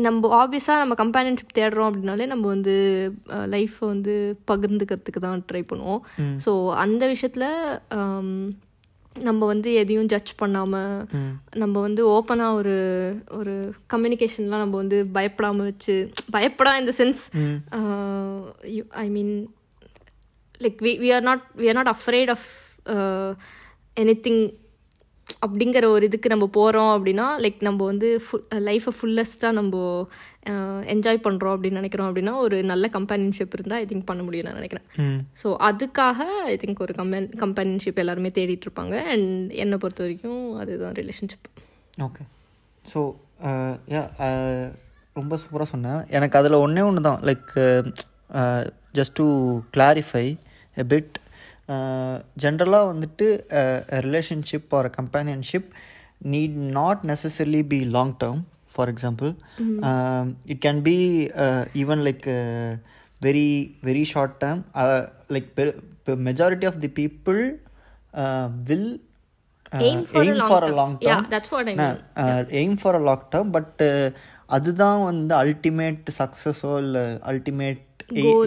நம்ம 0.07 0.29
ஆப்வியஸாக 0.43 0.83
நம்ம 0.83 0.95
கம்பேனியன்ஷிப் 1.01 1.57
தேடுறோம் 1.59 1.89
அப்படின்னாலே 1.89 2.27
நம்ம 2.27 2.45
வந்து 2.49 2.75
லைஃப்பை 3.55 3.85
வந்து 3.89 4.15
பகிர்ந்துக்கிறதுக்கு 4.51 5.21
தான் 5.21 5.45
ட்ரை 5.51 5.63
பண்ணுவோம். 5.73 6.01
ஸோ 6.45 6.53
அந்த 6.85 7.07
விஷயத்தில் 7.07 7.49
நம்ம 9.17 9.43
வந்து 9.47 9.69
எதையும் 9.73 10.11
ஜட்ஜ் 10.13 10.33
பண்ணாமல் 10.37 11.05
நம்ம 11.55 11.75
வந்து 11.81 12.03
ஓப்பனாக 12.17 12.59
ஒரு 12.61 12.77
ஒரு 13.31 13.55
கம்யூனிகேஷன்லாம் 13.95 14.65
நம்ம 14.65 14.77
வந்து 14.77 14.99
பயப்படாமல் 15.17 15.69
வச்சு 15.71 15.97
பயப்படா 16.33 16.73
இந்த 16.83 16.93
sense 17.01 17.23
I 19.05 19.07
mean 19.17 19.35
like 20.61 20.81
we 20.87 20.93
we 21.05 21.11
are 21.17 21.27
not 21.31 21.45
we 21.57 21.69
are 21.69 21.79
not 21.81 21.93
afraid 21.97 22.33
of 22.37 22.49
anything 24.21 24.43
அப்படிங்கிற 25.45 25.85
ஒரு 25.95 26.05
இதுக்கு 26.09 26.29
நம்ம 26.33 26.47
போகிறோம் 26.57 26.91
அப்படின்னா 26.97 27.27
லைக் 27.45 27.61
நம்ம 27.69 27.81
வந்து 27.91 28.09
ஃபுல் 28.25 28.45
லைஃப்பை 28.69 28.93
ஃபுல்லஸ்ட்டாக 28.97 29.57
நம்ம 29.59 29.83
என்ஜாய் 30.95 31.21
பண்ணுறோம் 31.27 31.55
அப்படின்னு 31.55 31.81
நினைக்கிறோம் 31.81 32.09
அப்படின்னா 32.11 32.35
ஒரு 32.45 32.57
நல்ல 32.71 32.89
கம்பேனியன்ஷிப் 32.97 33.55
இருந்தால் 33.57 33.81
ஐ 33.83 33.87
திங்க் 33.91 34.09
பண்ண 34.11 34.23
முடியும் 34.27 34.47
நான் 34.49 34.59
நினைக்கிறேன். 34.61 34.87
ஸோ 35.43 35.49
அதுக்காக 35.69 36.27
ஐ 36.53 36.57
திங்க் 36.63 36.83
ஒரு 36.87 36.95
கம்பேன் 37.01 37.29
கம்பேனியன்ஷிப் 37.45 38.01
எல்லாருமே 38.05 38.33
தேடிட்டு 38.39 38.69
இருப்பாங்க. 38.69 38.97
அண்ட் 39.15 39.53
என்னை 39.65 39.79
பொறுத்த 39.85 40.03
வரைக்கும் 40.07 40.43
அதுதான் 40.63 40.97
ரிலேஷன்ஷிப் 41.01 41.49
ஓகே 42.09 42.25
ஸோ 42.85 43.03
யா 43.95 44.05
ரொம்ப 45.21 45.37
சூப்பராக 45.43 45.69
சொன்னேன். 45.75 46.01
எனக்கு 46.17 46.39
அதில் 46.41 46.63
ஒன்றே 46.65 46.83
ஒன்று 46.89 47.09
தான் 47.09 47.23
like 47.31 47.49
just 48.99 49.19
to 49.21 49.29
clarify 49.77 50.27
a 50.77 50.87
bit 50.93 51.15
ஜென்ரலாக 52.37 52.91
வந்துட்டு 52.93 53.27
relationship 54.07 54.75
or 54.75 54.89
companionship 54.99 55.69
need 56.33 56.57
not 56.79 57.03
necessarily 57.07 57.63
be 57.67 57.81
long 57.97 58.15
term 58.25 58.41
for 58.75 58.91
example 58.95 59.31
it 60.47 60.63
can 60.67 60.83
be 60.83 60.97
even 61.83 62.03
like 62.09 62.27
very 63.21 63.49
very 63.83 64.05
short 64.13 64.37
term 64.45 64.63
like 65.29 65.51
majority 66.31 66.67
of 66.67 66.81
the 66.87 66.93
people 67.03 67.43
will 68.71 68.91
Aim 69.81 69.99
for 70.05 70.21
a 70.21 70.25
aim 70.25 70.39
long 70.39 70.51
for 70.51 70.65
a 70.65 70.69
term. 70.69 70.77
Long 70.77 70.93
Yeah, 70.99 71.09
term 71.09 71.27
that's 71.33 71.51
what 71.55 71.67
I 71.69 71.75
mean. 71.75 71.97
Aim 72.61 72.77
for 72.83 72.97
a 72.99 73.03
long 73.09 73.25
term 73.33 73.51
but 73.51 73.83
அதுதான் 74.49 75.01
வந்து 75.03 75.35
ultimate 75.41 76.07
சக்ஸஸோ 76.19 76.71
இல்லை 76.79 77.03
ultimate 77.33 77.83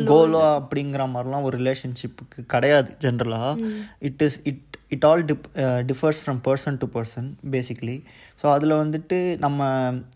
கோலோ 0.10 0.42
அப்படிங்கிற 0.58 1.04
மாதிரிலாம் 1.14 1.46
ஒரு 1.48 1.56
ரிலேஷன்ஷிப்புக்கு 1.58 2.40
கிடையாது 2.46 2.92
ஜென்ரலாக 3.04 3.70
it 4.00 4.22
is 4.22 4.38
it 4.44 4.78
it 4.90 5.06
all 5.06 5.24
dip 5.26 5.48
differs 5.86 6.22
from 6.24 6.42
person 6.48 6.78
to 6.78 6.88
person 6.96 7.28
basically 7.52 7.98
so 8.44 8.48
அதில் 8.48 8.80
வந்துட்டு 8.82 9.18
நம்ம 9.38 9.70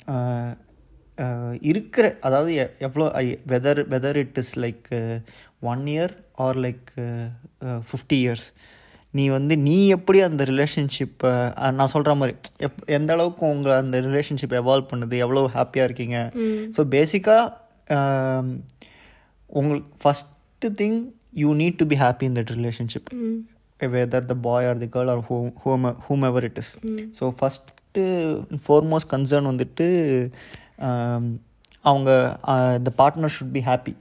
uh, 0.07 0.51
uh, 1.17 1.51
இருக்கிற 1.61 2.05
அதாவது 2.21 2.53
எவ்வளோ 2.79 3.07
whether 3.45 3.81
whether 3.87 4.19
it 4.23 4.39
is 4.43 4.53
like 4.65 4.87
one 5.63 5.83
year 5.87 6.15
or 6.37 6.59
like 6.65 6.87
fifty 7.89 8.19
years 8.23 8.47
நீ 9.13 9.25
வந்து 9.29 9.55
நீ 9.57 9.75
எப்படி 9.87 10.19
அந்த 10.21 10.43
ரிலேஷன்ஷிப்பை 10.43 11.31
நான் 11.71 11.91
சொல்கிற 11.93 12.13
மாதிரி 12.15 12.33
எப் 12.57 12.81
எந்த 12.97 13.11
அளவுக்கு 13.13 13.43
உங்கள் 13.45 13.77
அந்த 13.77 13.97
ரிலேஷன்ஷிப் 13.99 14.55
எவால்வ் 14.59 14.89
பண்ணுது 14.91 15.15
எவ்வளோ 15.17 15.43
ஹாப்பியாக 15.53 15.87
இருக்கீங்க. 15.89 16.17
ஸோ 16.77 16.83
பேசிக்காக 16.95 17.43
உங்களுக்கு 19.55 19.91
first 20.03 20.69
thing 20.81 20.99
you 21.41 21.49
need 21.61 21.79
to 21.81 21.85
be 21.85 21.97
happy 22.03 22.25
in 22.29 22.37
that 22.39 22.53
relationship 22.57 23.09
whether 23.79 24.27
the 24.31 24.35
boy 24.45 24.67
or 24.69 24.79
the 24.83 24.89
girl 24.93 25.11
or 25.13 25.23
whom 25.29 25.49
whom 25.63 25.85
whomever 26.29 26.47
it 26.49 26.59
is 26.63 26.71
so 27.19 27.27
first 27.39 28.03
foremost 28.65 29.11
concern 29.13 29.49
வந்துட்டு 29.51 29.87
um, 30.87 31.25
அவங்க 31.85 32.11
the 32.85 32.91
partner 32.99 33.33
should 33.33 33.55
be 33.55 33.61
happy 33.67 33.93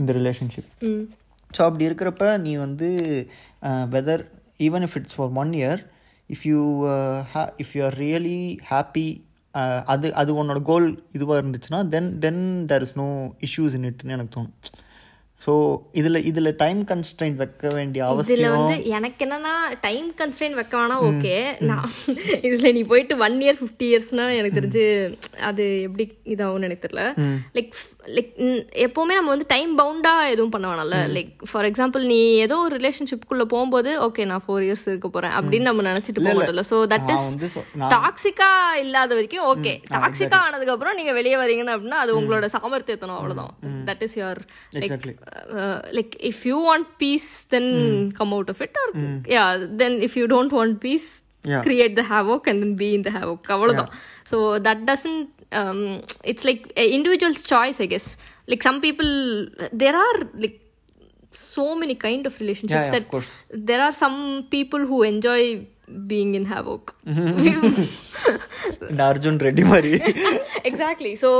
இந்த 0.00 0.10
relationship 0.18 0.70
so 1.50 1.60
அப்படி 1.66 1.84
இருக்கிறப்ப 1.88 2.24
நீ 2.44 2.52
வந்து 2.56 2.88
whether 3.92 4.22
even 4.60 4.84
if 4.86 4.96
it's 4.98 5.16
for 5.16 5.32
one 5.42 5.52
year 5.60 5.80
if 6.30 6.44
you 6.50 6.60
if 7.62 7.72
you 7.76 7.82
are 7.88 7.98
really 8.04 8.42
happy 8.70 9.08
அது 9.86 10.08
அது 10.14 10.30
உன்னோட 10.40 10.60
கோல் 10.62 10.88
இதுவாக 11.16 11.40
இருந்துச்சுன்னா 11.42 11.80
then 11.94 12.10
then 12.18 12.42
there 12.66 12.84
is 12.86 12.96
no 12.96 13.08
issues 13.40 13.74
in 13.78 13.88
இட்னு 13.90 14.16
எனக்கு 14.16 14.34
தோணும். 14.34 14.54
ஸோ 15.42 15.52
இதில் 15.94 16.18
இதில் 16.26 16.48
டைம் 16.56 16.80
கன்ஸ்ட்ரெயின்ட் 16.88 17.38
வைக்க 17.38 17.68
வேண்டிய 17.74 18.00
இதுல 18.02 18.14
அவசியம் 18.14 18.54
வந்து 18.56 18.74
எனக்கு 18.96 19.20
என்னன்னா 19.26 19.52
டைம் 19.80 20.08
கன்ஸ்ட்ரெயின் 20.18 20.56
வைக்க 20.58 20.74
வேணா 20.76 20.96
ஓகே 21.06 21.36
நான் 21.68 21.86
இதுல 22.46 22.72
நீ 22.72 22.82
போயிட்டு 22.90 23.14
ஒன் 23.22 23.36
இயர் 23.44 23.58
ஃபிஃப்டி 23.60 23.86
இயர்ஸ்னா 23.90 24.24
எனக்கு 24.34 24.58
தெரிஞ்சு 24.58 24.82
அது 25.48 25.64
எப்படி 25.86 26.04
இதாகும்னு 26.34 26.68
எனக்கு 26.68 26.84
தெரியல. 26.86 27.04
லைக் 27.56 27.72
லைக் 28.10 28.30
எப்பவுமே 28.84 29.16
நம்ம 29.16 29.32
வந்து 29.32 29.48
டைம் 29.48 29.72
பவுண்டா 29.78 30.12
எதுவும் 30.30 30.52
பண்ண 30.52 30.66
வேணாம்ல. 30.70 30.98
லைக் 31.14 31.32
ஃபார் 31.50 31.68
எக்ஸாம்பிள் 31.68 32.04
நீ 32.06 32.18
ஏதோ 32.44 32.58
ஒரு 32.66 32.74
ரிலேஷன்ஷிப்குள்ள 32.78 33.46
போகும்போது 33.52 33.90
ஓகே 34.06 34.28
நான் 34.30 34.44
ஃபோர் 34.44 34.66
இயர்ஸ் 34.66 34.86
இருக்க 34.88 35.10
போறேன் 35.10 35.34
அப்படின்னு 35.38 35.68
நம்ம 35.68 35.86
நினைச்சிட்டு 35.88 36.20
போக 36.20 36.36
மாட்டோம்ல. 36.38 36.66
ஸோ 36.70 36.78
தட் 36.92 37.10
இஸ் 37.14 37.26
வந்து 37.28 37.50
சொ- 37.54 37.66
நான் 37.80 37.92
டாக்ஸிக்கா 37.96 38.50
இல்லாத 38.82 39.10
வரைக்கும் 39.14 39.46
ஓகே 39.50 39.74
டாக்ஸிக்கா 39.94 40.40
ஆனதுக்கு 40.44 40.74
அப்புறம் 40.74 40.98
நீங்க 41.00 41.14
வெளியே 41.14 41.38
வரீங்கன்னு 41.38 41.74
அப்படின்னா 41.76 42.00
அது 42.04 42.18
உங்களோட 42.20 42.46
சாமர்த்தியத்தனம் 42.54 43.18
அவ்வளவுதான். 43.18 43.52
That 43.88 44.04
is 44.06 44.18
your 44.18 44.42
like 44.76 44.96
Uh, 45.32 45.80
like 45.92 46.16
if 46.18 46.44
you 46.44 46.58
want 46.58 46.86
peace 46.98 47.44
then 47.44 47.62
mm. 47.62 48.14
come 48.14 48.34
out 48.34 48.48
of 48.50 48.60
it 48.60 48.76
or 48.82 49.00
mm. 49.00 49.24
yeah 49.28 49.64
then 49.80 50.02
if 50.02 50.16
you 50.16 50.26
don't 50.26 50.50
want 50.50 50.80
peace 50.80 51.22
yeah. 51.44 51.62
create 51.62 51.94
the 51.94 52.02
havoc 52.02 52.48
and 52.48 52.60
then 52.62 52.74
be 52.74 52.94
in 52.96 53.02
the 53.02 53.10
havoc 53.10 53.46
yeah. 53.48 53.86
so 54.24 54.58
that 54.58 54.84
doesn't 54.86 55.30
um, 55.52 56.02
it's 56.24 56.44
like 56.44 56.72
an 56.76 56.88
individual's 56.98 57.44
choice 57.44 57.80
i 57.80 57.86
guess 57.86 58.16
like 58.48 58.62
some 58.62 58.80
people 58.80 59.46
there 59.72 59.94
are 59.94 60.18
like 60.34 60.60
so 61.30 61.76
many 61.76 61.94
kind 61.94 62.26
of 62.26 62.38
relationships 62.40 62.86
yeah, 62.86 62.98
that 62.98 63.14
of 63.14 63.26
there 63.50 63.80
are 63.80 63.92
some 63.92 64.46
people 64.50 64.80
who 64.80 65.02
enjoy 65.02 65.64
being 66.06 66.34
in 66.34 66.44
havoc 66.44 66.94
in 67.06 69.00
arjun 69.00 69.38
reddy 69.38 69.62
exactly 70.64 71.14
so 71.14 71.30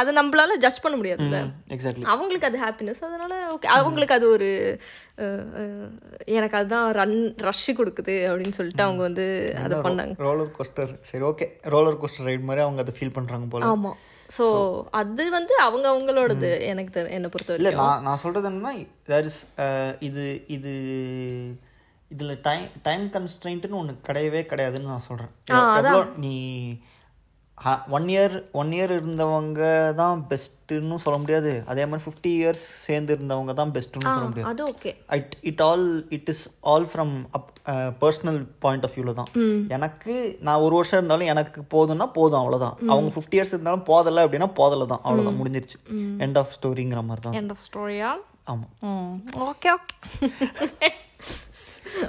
அதை 0.00 0.10
நம்மளால 0.18 0.56
judge 0.64 0.82
பண்ண 0.84 0.94
முடியாதுல்ல. 1.00 1.40
Exactly 1.74 2.06
அவங்களுக்கு 2.14 2.48
அது 2.50 2.58
happiness 2.64 3.02
அதனால 3.08 3.34
okay 3.54 3.68
அவங்களுக்கு 3.78 4.16
அது 4.18 4.26
ஒரு 4.36 4.48
எனக்கு 6.36 6.58
அதுதான் 6.60 6.88
ரன் 7.00 7.18
ரஷ் 7.48 7.68
கொடுக்குது 7.80 8.16
அப்படின்னு 8.30 8.58
சொல்லிட்டு 8.58 8.86
அவங்க 8.86 9.02
வந்து 9.08 9.26
அதை 9.64 9.78
பண்ணாங்க. 9.86 10.16
ரோலர் 10.26 10.54
கோஸ்டர் 10.56 10.92
சரி 11.10 11.24
ஓகே 11.30 11.48
ரோலர் 11.74 12.00
கோஸ்டர் 12.02 12.28
ரைட் 12.30 12.48
மாதிரி 12.50 12.64
அவங்க 12.66 12.82
அதை 12.86 12.94
ஃபீல் 12.98 13.16
பண்ணுறாங்க 13.18 13.48
போல. 13.54 13.70
ஆமா. 13.74 13.92
ஸோ 14.36 14.44
அது 15.00 15.24
வந்து 15.36 15.54
அவங்க 15.66 15.86
அவங்களோடது 15.92 16.50
எனக்கு 16.72 17.00
என்னை 17.16 17.28
பொறுத்த 17.32 17.58
இல்லை 17.60 17.72
நான் 17.82 18.04
நான் 18.06 18.20
சொல்கிறது 18.22 18.48
என்னன்னா 18.50 18.72
தேர் 19.10 19.28
இஸ் 19.30 19.42
இது 20.08 20.24
இது 20.56 20.72
இதில் 22.10 22.40
டைம் 22.46 22.64
டைம் 22.86 23.04
கன்ஸ்ட்ரெயின்ட்னு 23.14 23.78
ஒன்று 23.80 23.94
கிடையவே 24.08 24.40
கிடையாதுன்னு 24.50 24.92
நான் 24.92 25.06
சொல்கிறேன் 25.08 26.10
நீ 26.24 26.34
ஒன் 27.96 28.06
இயர் 28.12 28.34
ஒன் 28.60 28.70
இயர் 28.76 28.92
இருந்தவங்க 28.98 29.62
தான் 30.00 30.18
பெஸ்ட்டுன்னு 30.30 30.96
சொல்ல 31.04 31.16
முடியாது. 31.22 31.52
அதே 31.72 31.84
மாதிரி 31.90 32.04
ஃபிஃப்டி 32.06 32.30
இயர்ஸ் 32.40 32.64
சேர்ந்து 32.86 33.14
இருந்தவங்க 33.16 33.52
தான் 33.60 33.72
பெஸ்ட்டுன்னு 33.76 34.14
சொல்ல 34.16 34.28
முடியாது. 34.30 34.50
அது 34.50 34.64
okay 34.72 34.92
it 35.18 35.34
it 35.50 35.62
all 35.68 35.86
it 36.16 36.30
is 36.32 36.44
all 36.72 36.86
from 36.92 37.14
up 37.38 37.48
personal 38.02 38.40
point 38.64 38.84
of 38.88 38.94
வியூவில் 38.96 39.18
தான். 39.20 39.30
எனக்கு 39.76 40.14
நான் 40.48 40.64
ஒரு 40.66 40.74
வருஷம் 40.78 41.00
இருந்தாலும் 41.00 41.32
எனக்கு 41.34 41.62
போதும்னா 41.76 42.08
போதும் 42.18 42.40
அவ்வளோதான் 42.42 42.76
அவங்க 42.92 43.10
ஃபிஃப்டி 43.16 43.38
இயர்ஸ் 43.38 43.54
இருந்தாலும் 43.56 43.88
போதலை 43.90 44.24
அப்படின்னா 44.26 44.50
போதலை 44.60 44.86
தான். 44.92 45.04
அவ்வளோதான் 45.06 45.40
முடிஞ்சிருச்சு. 45.40 45.80
எண்ட் 46.26 46.40
ஆஃப் 46.42 46.54
ஸ்டோரிங்கிற 46.58 47.02
மாதிரி 47.10 47.24
தான். 47.26 47.36
எண்ட் 47.42 47.54
ஆஃப் 47.56 47.64
ஸ்டோரியா 47.68 48.12
ஆமாம் 48.46 49.22
ஓகே 49.48 49.68
ஓகே 49.76 50.88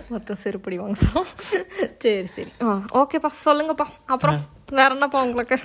மொத்தம் 0.10 0.40
செருப்படி 0.44 0.78
வாங்கலாம் 0.82 1.30
சரி 2.02 2.28
சரி 2.36 2.52
ஆ 2.64 2.74
ஓகேப்பா 3.02 3.30
சொல்லுங்கப்பா 3.46 3.88
அப்புறம் 4.06 4.40
வேற 4.72 4.90
என்னப்பா 4.94 5.20
உங்களுக்கு? 5.22 5.58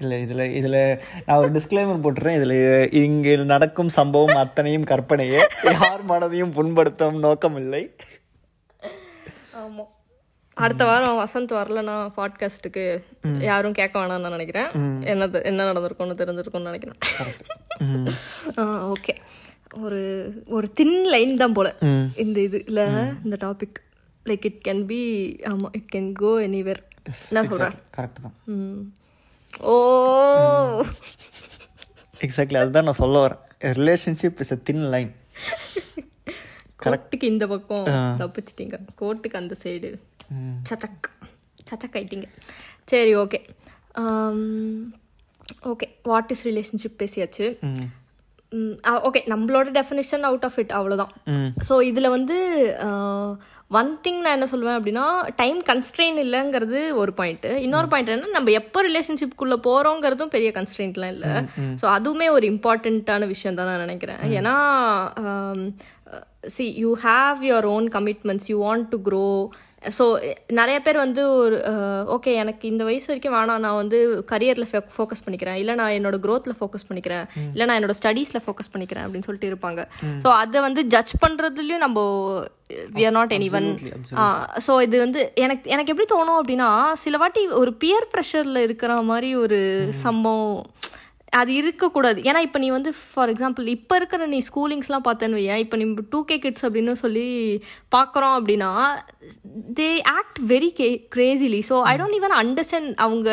இல்லை 0.00 0.16
இதில் 0.22 0.44
இதில் 0.58 0.78
நான் 1.26 1.38
ஒரு 1.38 1.50
டிஸ்க்ளைமர் 1.52 2.02
போட்டுறேன். 2.04 2.36
இதில் 2.38 2.58
இங்கே 3.02 3.32
நடக்கும் 3.52 3.92
சம்பவம் 3.98 4.40
அத்தனையும் 4.42 4.88
கற்பனையே. 4.90 5.40
யார் 5.64 6.04
மனதையும் 6.06 6.54
புண்படுத்தும் 6.58 7.22
நோக்கம் 7.26 7.56
இல்லை 7.56 7.82
ஆமாம் 9.62 9.90
அடுத்த 10.56 10.84
வாரம் 10.84 11.18
வசந்த் 11.18 11.52
வரலனா 11.58 11.96
பாட்காஸ்ட்டுக்கு 12.16 12.84
யாரும் 13.48 13.76
கேட்க 13.80 13.94
வேணாம்னு 13.98 14.24
நான் 14.26 14.36
நினைக்கிறேன். 14.36 14.70
என்னது 15.12 15.38
என்ன 15.50 15.66
நடந்திருக்கும்னு 15.72 16.20
தெரிஞ்சிருக்கும்னு 16.22 16.70
நினைக்கிறேன். 16.70 16.98
ஓகே 18.94 19.14
ஒரு 19.84 20.00
ஒரு 20.46 20.66
தின் 20.72 20.96
லைன் 21.14 21.34
தான் 21.36 21.52
போல 21.52 21.68
இந்த 22.16 22.38
இது 22.40 22.58
இல்ல 22.66 22.82
இந்த 23.24 23.36
topic 23.46 23.78
like 24.26 24.46
it 24.50 24.60
can 24.68 24.84
be 24.86 25.00
ஆமா 25.50 25.68
இட் 25.72 25.90
கேன் 25.94 26.12
கோ 26.12 26.30
எனிவேர் 26.40 26.82
என்ன 27.28 27.42
சொல்றேன். 27.44 27.76
கரெக்ட் 27.96 28.22
தான். 28.24 28.34
ஓ! 29.72 29.74
எக்ஸாக்ட்லி 32.20 32.58
அதுதான் 32.62 32.84
நான் 32.84 33.00
சொல்ல 33.02 33.22
வரேன். 33.26 33.42
Relationship 33.80 34.40
is 34.44 34.52
a 34.56 34.60
thin 34.68 34.84
line 34.94 35.12
கோட்டுக்கு 36.84 37.26
இந்த 37.32 37.46
பக்கம் 37.46 37.86
தப்பிச்சிட்டீங்க. 38.20 38.76
கோட்டுக்கு 39.00 39.40
அந்த 39.42 39.54
சைடு 39.62 39.90
சச்சக். 40.70 41.08
சச்சக் 41.70 41.96
ஆயிட்டீங்க. 41.98 42.28
சரி 42.84 43.14
okay 43.16 43.40
okay 45.72 45.86
what 46.02 46.30
is 46.34 46.44
relationship 46.48 47.00
பேசியாச்சு? 47.02 47.46
ஓகே 49.06 49.20
நம்மளோட 49.32 49.68
டெஃபினேஷன் 49.78 50.22
அவுட் 50.22 50.46
ஆஃப் 50.48 50.58
இட் 50.58 50.74
அவ்வளோதான் 50.78 51.12
ஸோ 51.68 51.74
இதில் 51.82 52.08
வந்து 52.08 52.36
ஒன் 53.70 53.90
திங் 54.04 54.20
நான் 54.24 54.36
என்ன 54.36 54.46
சொல்லுவேன் 54.52 54.78
அப்படின்னா 54.78 55.06
டைம் 55.36 55.58
கன்ஸ்ட்ரெயின் 55.62 56.18
இல்லைங்கிறது 56.24 56.78
ஒரு 57.00 57.12
பாயிண்ட்டு 57.16 57.50
இன்னொரு 57.64 57.88
பாயிண்ட் 57.88 58.12
என்ன 58.14 58.32
நம்ம 58.36 58.54
எப்போ 58.60 58.82
ரிலேஷன்ஷிப்குள்ளே 58.88 59.58
போகிறோங்கிறதும் 59.68 60.34
பெரிய 60.36 60.50
கன்ஸ்ட்ரெயின்ட்லாம் 60.54 61.14
இல்லை. 61.16 61.32
ஸோ 61.80 61.86
அதுவுமே 61.96 62.28
ஒரு 62.36 62.46
இம்பார்ட்டண்ட்டான 62.54 63.26
விஷயம் 63.26 63.54
தான் 63.54 63.70
நான் 63.70 63.84
நினைக்கிறேன். 63.86 64.22
ஏன்னா 64.38 64.54
see 66.54 66.66
you 66.82 66.90
have 67.04 67.38
your 67.50 67.68
own 67.76 67.88
commitments 67.88 68.48
you 68.52 68.58
want 68.66 68.88
to 68.88 69.00
grow 69.08 69.26
so 69.96 70.04
நிறைய 70.58 70.76
பேர் 70.86 70.98
வந்து 71.04 71.22
ஒரு 71.40 71.56
ஓகே 72.14 72.30
எனக்கு 72.42 72.64
இந்த 72.72 72.82
வயசு 72.88 73.06
வரைக்கும் 73.10 73.34
வேணாம். 73.36 73.62
நான் 73.64 73.78
வந்து 73.80 73.98
கரியரில் 74.32 74.68
ஃபோக்கஸ் 74.96 75.24
பண்ணிக்கிறேன். 75.24 75.58
இல்லை 75.62 75.74
நான் 75.80 75.94
என்னோட 75.98 76.16
க்ரோத்தில் 76.26 76.58
ஃபோக்கஸ் 76.60 76.86
பண்ணிக்கிறேன். 76.88 77.24
இல்லை 77.52 77.66
நான் 77.68 77.78
என்னோட 77.80 77.96
ஸ்டடீஸில் 78.00 78.44
ஃபோக்கஸ் 78.46 78.72
பண்ணிக்கிறேன் 78.74 79.04
அப்படின்னு 79.06 79.28
சொல்லிட்டு 79.28 79.50
இருப்பாங்க. 79.52 79.82
ஸோ 80.24 80.30
அதை 80.42 80.60
வந்து 80.68 80.84
ஜட்ஜ் 80.94 81.14
பண்ணுறதுலையும் 81.24 81.84
நம்ம 81.86 82.00
we 82.96 83.04
are 83.08 83.16
not 83.18 83.34
anyone 83.58 83.68
so 84.66 84.72
இது 84.86 84.96
வந்து 85.04 85.20
எனக்கு 85.44 85.70
எனக்கு 85.74 85.92
எப்படி 85.94 86.08
தோணும் 86.14 86.40
அப்படின்னா 86.40 86.70
சில 87.04 87.16
வாட்டி 87.24 87.44
ஒரு 87.62 87.72
பியர் 87.84 88.10
ப்ரெஷரில் 88.14 88.64
இருக்கிற 88.66 89.00
மாதிரி 89.10 89.30
ஒரு 89.44 89.60
சம்பவம் 90.04 90.60
அது 91.40 91.50
இருக்கக்கூடாது. 91.60 92.18
ஏன்னா 92.28 92.40
இப்போ 92.46 92.58
நீ 92.62 92.68
வந்து 92.74 92.90
ஃபார் 92.98 93.30
எக்ஸாம்பிள் 93.32 93.66
இப்போ 93.74 93.94
இருக்கிற 94.00 94.26
நீ 94.32 94.38
ஸ்கூலிங்ஸ்லாம் 94.48 95.04
பார்த்தேன்னு 95.08 95.38
வையன் 95.38 95.62
இப்போ 95.64 95.76
நீ 95.80 95.86
டூ 96.14 96.20
கே 96.28 96.36
கிட்ஸ் 96.44 96.64
அப்படின்னு 96.66 96.94
சொல்லி 97.02 97.26
பார்க்குறோம் 97.96 98.34
அப்படின்னா 98.38 98.70
they 99.80 99.88
act 100.16 100.40
very 100.52 100.70
K 100.80 100.88
crazily 101.14 101.60
so 101.70 101.78
I 101.92 101.94
don't 102.00 102.18
even 102.20 102.36
understand 102.42 102.92
அவங்க 103.06 103.28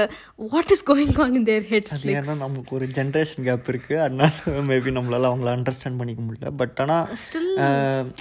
what 0.53 0.73
is 0.75 0.85
going 0.91 1.15
on 1.25 1.35
in 1.41 1.49
their 1.51 1.67
heads 1.73 1.95
ஏன்னா 2.15 2.37
நமக்கு 2.45 2.75
ஒரு 2.79 2.87
ஜென்ரேஷன் 2.99 3.45
கேப் 3.49 3.69
இருக்குது 3.73 4.01
அதனால 4.05 4.63
மேபி 4.71 4.93
நம்மளால 4.99 5.29
அவங்கள 5.31 5.51
அண்டர்ஸ்டாண்ட் 5.57 6.01
பண்ணிக்க 6.01 6.23
முடியல. 6.27 6.51
பட் 6.63 6.81
ஆனால் 6.85 8.11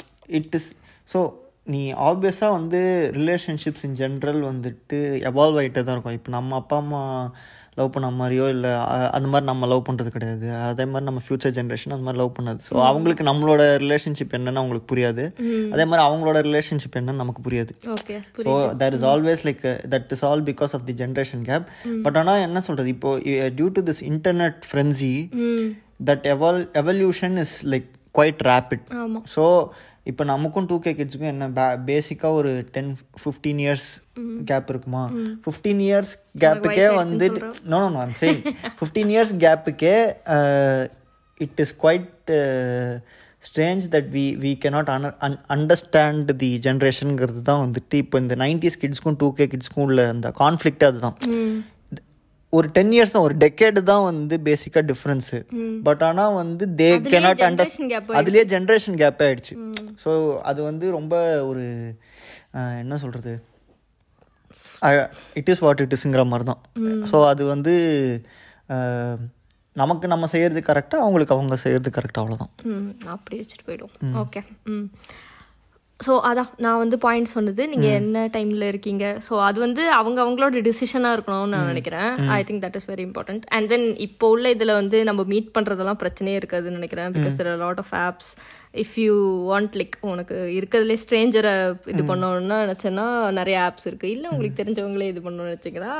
இட் 0.40 0.54
இஸ் 0.60 0.70
ஸோ 1.14 1.20
நீ 1.72 1.82
ஆப்வியஸாக 2.08 2.54
வந்து 2.58 2.80
ரிலேஷன்ஷிப்ஸ் 3.18 3.84
இன் 3.86 3.98
ஜென்ரல் 4.00 4.40
வந்துட்டு 4.48 4.98
எவால்வ் 5.28 5.58
ஆகிட்டே 5.60 5.82
தான் 5.82 5.94
இருக்கும். 5.96 6.16
இப்போ 6.18 6.30
நம்ம 6.34 6.56
அப்பா 6.62 6.76
அம்மா 6.82 7.02
லவ் 7.78 7.92
பண்ண 7.94 8.08
மாதிரியோ 8.18 8.46
இல்லை 8.54 8.72
அந்த 9.16 9.26
மாதிரி 9.30 9.46
நம்ம 9.50 9.68
லவ் 9.72 9.84
பண்ணுறது 9.86 10.10
கிடையாது. 10.16 10.46
அதே 10.66 10.84
மாதிரி 10.90 11.06
நம்ம 11.08 11.20
ஃப்யூச்சர் 11.24 11.54
ஜென்ரேஷன் 11.56 11.94
அந்த 11.96 12.04
மாதிரி 12.06 12.20
லவ் 12.22 12.34
பண்ணாது. 12.36 12.60
ஸோ 12.68 12.74
அவங்களுக்கு 12.90 13.24
நம்மளோட 13.30 13.62
ரிலேஷன்ஷிப் 13.84 14.34
என்னன்னு 14.38 14.60
அவங்களுக்கு 14.62 14.88
புரியாது. 14.92 15.24
அதே 15.74 15.86
மாதிரி 15.90 16.02
அவங்களோட 16.08 16.40
ரிலேஷன்ஷிப் 16.48 16.98
என்னன்னு 17.00 17.22
நமக்கு 17.22 17.42
புரியாது. 17.46 17.72
So 18.44 18.52
that 18.82 18.96
is 18.98 19.06
always 19.12 19.42
like 19.48 19.64
that 19.94 20.12
is 20.16 20.24
all 20.28 20.44
because 20.50 20.74
of 20.78 20.86
the 20.90 20.96
generation 21.02 21.42
gap 21.50 21.66
but 22.06 22.18
ஆனால் 22.22 22.44
என்ன 22.48 22.62
சொல்கிறது 22.68 22.92
இப்போ 22.96 23.12
due 23.58 23.68
to 23.78 23.84
this 23.90 24.04
internet 24.12 24.60
frenzy 24.70 25.14
that 26.10 26.28
eval 26.34 26.60
evolution 26.82 27.36
is 27.44 27.56
like 27.74 27.88
quite 28.18 28.42
rapid 28.52 28.86
so 29.34 29.44
இப்போ 30.06 30.24
நமக்கும் 30.24 30.66
டூ 30.66 30.78
கே 30.78 30.92
கிட்ஸுக்கும் 30.92 31.30
என்ன 31.30 31.48
பே 31.50 31.66
பேசிக்காக 31.86 32.32
ஒரு 32.34 32.50
டென் 32.72 32.90
ஃபிஃப்டீன் 33.22 33.60
இயர்ஸ் 33.64 33.86
கேப் 34.44 34.70
இருக்குமா? 34.70 35.02
ஃபிஃப்டீன் 35.44 35.80
இயர்ஸ் 35.80 36.12
கேப்புக்கே 36.38 36.86
வந்து 37.02 37.26
no 37.64 37.78
no 37.88 38.00
I'm 38.00 38.16
saying 38.18 38.42
fifteen 38.78 39.12
years 39.14 39.32
கேப்புக்கே 39.38 39.94
it 41.40 41.60
is 41.60 41.74
quite 41.78 42.10
strange 43.44 43.84
that 43.90 44.10
we 44.10 44.26
we 44.36 44.52
cannot 44.64 44.90
an 45.20 45.38
understand 45.48 46.32
தி 46.36 46.50
ஜென்ரேஷனுங்கிறது 46.66 47.42
தான் 47.42 47.62
வந்துட்டு 47.64 47.94
இப்போ 47.94 48.18
இந்த 48.18 48.34
நைன்டிஸ் 48.36 48.80
கிட்ஸ்க்கும் 48.80 49.18
டூ 49.18 49.32
கே 49.32 49.46
கிட்ஸ்க்கும் 49.46 49.84
உள்ள 49.84 50.08
அந்த 50.08 50.28
கான்ஃப்ளிக்ட் 50.38 50.84
அதுதான். 50.84 51.16
ஒரு 52.56 52.66
டென் 52.76 52.92
இயர்ஸ் 52.94 53.14
தான் 53.14 53.26
ஒரு 53.28 53.34
டெக்கேடு 53.42 53.80
தான் 53.90 54.04
வந்து 54.10 54.34
பேசிக்காக 54.48 54.82
டிஃப்ரென்ஸு 54.90 55.38
பட் 55.86 56.02
ஆனால் 56.08 56.36
வந்து 56.40 56.64
தே 56.80 56.88
கெனாட் 57.14 57.42
அண்டர்ஸ்ட் 57.48 57.80
அதுலேயே 58.18 58.44
ஜென்ரேஷன் 58.54 58.98
கேப் 59.02 59.22
ஆயிடுச்சு. 59.26 59.54
ஸோ 60.04 60.10
அது 60.50 60.60
வந்து 60.70 60.86
ரொம்ப 60.98 61.14
ஒரு 61.50 61.64
என்ன 62.82 62.98
சொல்கிறது 63.04 63.34
இட் 65.40 65.50
இஸ் 65.52 65.62
வாட் 65.66 65.82
இட் 65.84 65.94
இஸ்ங்கிற 65.96 66.24
மாதிரி 66.32 66.46
தான். 66.50 66.62
ஸோ 67.12 67.18
அது 67.32 67.42
வந்து 67.54 67.74
நமக்கு 69.82 70.06
நம்ம 70.12 70.26
செய்யறது 70.32 70.60
கரெக்டாக 70.68 71.04
அவங்களுக்கு 71.04 71.34
அவங்க 71.36 71.56
செய்யறது 71.62 71.90
கரெக்டாக 71.96 72.22
அவ்வளோதான் 72.22 72.52
அப்படி 73.14 73.38
வச்சுட்டு 73.40 73.66
போயிடும் 73.68 74.18
ஓகே 74.22 74.42
ஸோ 76.00 76.12
அதான் 76.28 76.48
நான் 76.64 76.80
வந்து 76.82 76.96
பாயிண்ட் 77.04 77.30
சொன்னது. 77.34 77.62
நீங்கள் 77.72 77.94
என்ன 77.98 78.24
டைமில் 78.34 78.64
இருக்கீங்க? 78.70 79.04
ஸோ 79.26 79.34
அது 79.48 79.58
வந்து 79.64 79.82
அவங்க 79.98 80.18
அவங்களோட 80.24 80.60
டிசிஷனாக 80.68 81.16
இருக்கணும்னு 81.16 81.52
நான் 81.54 81.70
நினைக்கிறேன். 81.72 82.10
I 82.36 82.40
think 82.48 82.62
that 82.64 82.78
is 82.78 82.88
very 82.92 83.04
important 83.08 83.44
and 83.56 83.68
then 83.72 83.86
இப்போ 84.06 84.28
உள்ள 84.34 84.50
இதில் 84.56 84.78
வந்து 84.80 84.98
நம்ம 85.08 85.24
மீட் 85.32 85.54
பண்ணுறதெல்லாம் 85.56 86.00
பிரச்சனையே 86.02 86.38
இருக்காதுன்னு 86.40 86.80
நினைக்கிறேன். 86.80 87.12
Because 87.16 87.38
there 87.40 87.50
lot 87.64 87.82
of 87.84 87.94
apps 88.06 88.32
if 88.82 88.94
you 89.04 89.14
want 89.50 89.76
like 89.80 89.94
உனக்கு 90.12 90.36
இருக்கிறதுலே 90.58 90.96
ஸ்ட்ரேஞ்சரை 91.02 91.52
இது 91.92 92.02
பண்ணணும்னா 92.10 92.56
நினச்சேன்னா 92.64 93.06
நிறைய 93.38 93.56
ஆப்ஸ் 93.66 93.88
இருக்குது 93.90 94.14
இல்லை 94.16 94.26
உங்களுக்கு 94.32 94.60
தெரிஞ்சவங்களே 94.62 95.10
இது 95.12 95.22
பண்ணணும்னு 95.26 95.52
நினச்சிங்கன்னா 95.52 95.94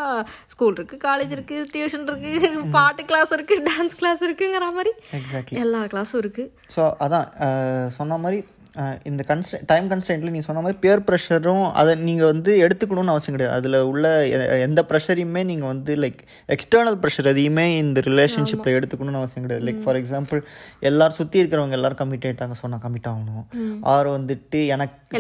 ஸ்கூல் 0.55 0.77
இருக்குது 0.79 1.03
காலேஜ் 1.09 1.35
இருக்குது 1.37 1.69
டியூஷன் 1.75 2.09
இருக்குது 2.11 2.65
பாட்டு 2.79 3.05
கிளாஸ் 3.13 3.35
இருக்குது 3.37 3.65
டான்ஸ் 3.71 3.97
கிளாஸ் 4.03 4.25
இருக்குங்கிற 4.29 4.69
மாதிரி 4.79 4.93
எல்லா 5.65 5.83
கிளாஸும் 5.95 6.23
இருக்குது 6.25 6.51
ஸோ 6.77 6.85
அதான் 7.07 7.29
சொன்ன 8.01 8.19
மாதிரி 8.25 8.41
இந்த 9.09 9.23
கன்ஸ்ட 9.29 9.59
டைம் 9.71 9.89
கன்ஸ்டன்ட்ல 9.91 10.31
நீ 10.37 10.41
சொன்ன 10.47 10.63
மாதிரி 10.65 10.79
பியர் 10.85 11.03
ப்ரெஷரும் 11.09 11.67
அதை 11.81 11.93
நீங்கள் 12.07 12.31
வந்து 12.31 12.53
எடுத்துக்கணும்னு 12.67 13.13
அவசியம் 13.13 13.37
கிடையாது. 13.37 13.57
அதில் 13.59 13.77
உள்ள 13.91 14.05
எந்த 14.67 14.81
ப்ரெஷரையுமே 14.89 15.43
நீங்கள் 15.51 15.71
வந்து 15.73 15.93
லைக் 16.05 16.21
எக்ஸ்டர்னல் 16.55 16.99
ப்ரெஷர் 17.03 17.31
எதையுமே 17.33 17.67
இந்த 17.83 18.03
ரிலேஷன்ஷிப்பில் 18.09 18.77
எடுத்துக்கணும்னு 18.79 19.21
அவசியம் 19.23 19.47
கிடையாது. 19.47 19.67
லைக் 19.69 19.81
ஃபார் 19.85 20.01
எக்ஸாம்பிள் 20.03 20.43
எல்லாரும் 20.91 21.19
சுற்றி 21.21 21.41
இருக்கிறவங்க 21.43 21.79
எல்லாரும் 21.81 22.01
கமிட் 22.03 22.27
ஆகிட்டாங்க 22.29 22.59
சொன்னால் 22.63 22.85
கமிட் 22.87 23.09
ஆகணும். 23.13 23.45
ஆர் 23.95 24.11
வந்துட்டு 24.17 24.61
எனக்கு 24.77 25.19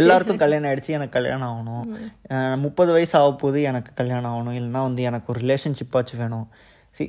எல்லாருக்கும் 0.00 0.42
கல்யாணம் 0.44 0.70
ஆயிடுச்சு. 0.72 0.98
எனக்கு 0.98 1.16
கல்யாணம் 1.20 1.48
ஆகணும். 1.52 1.86
முப்பது 2.66 2.92
வயசு 2.98 3.16
ஆக 3.22 3.32
போது 3.44 3.60
எனக்கு 3.72 3.92
கல்யாணம் 4.02 4.32
ஆகணும். 4.34 4.58
இல்லைன்னா 4.60 4.82
வந்து 4.88 5.02
எனக்கு 5.10 5.30
ஒரு 5.34 5.42
ரிலேஷன்ஷிப்பாச்சும் 5.46 6.22
வேணும். 6.24 6.46
See 6.98 7.04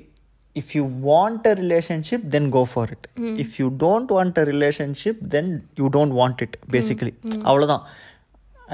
if 0.61 0.67
you 0.75 0.83
want 1.09 1.41
a 1.51 1.53
relationship 1.61 2.21
then 2.33 2.43
go 2.57 2.63
for 2.73 2.85
it. 2.95 3.03
Mm. 3.17 3.35
if 3.43 3.51
you 3.59 3.67
don't 3.83 4.09
want 4.17 4.33
a 4.41 4.45
relationship 4.53 5.17
then 5.33 5.47
you 5.79 5.87
don't 5.97 6.13
want 6.21 6.39
it 6.45 6.53
basically. 6.75 7.13
அவ்வளோதான் 7.47 7.83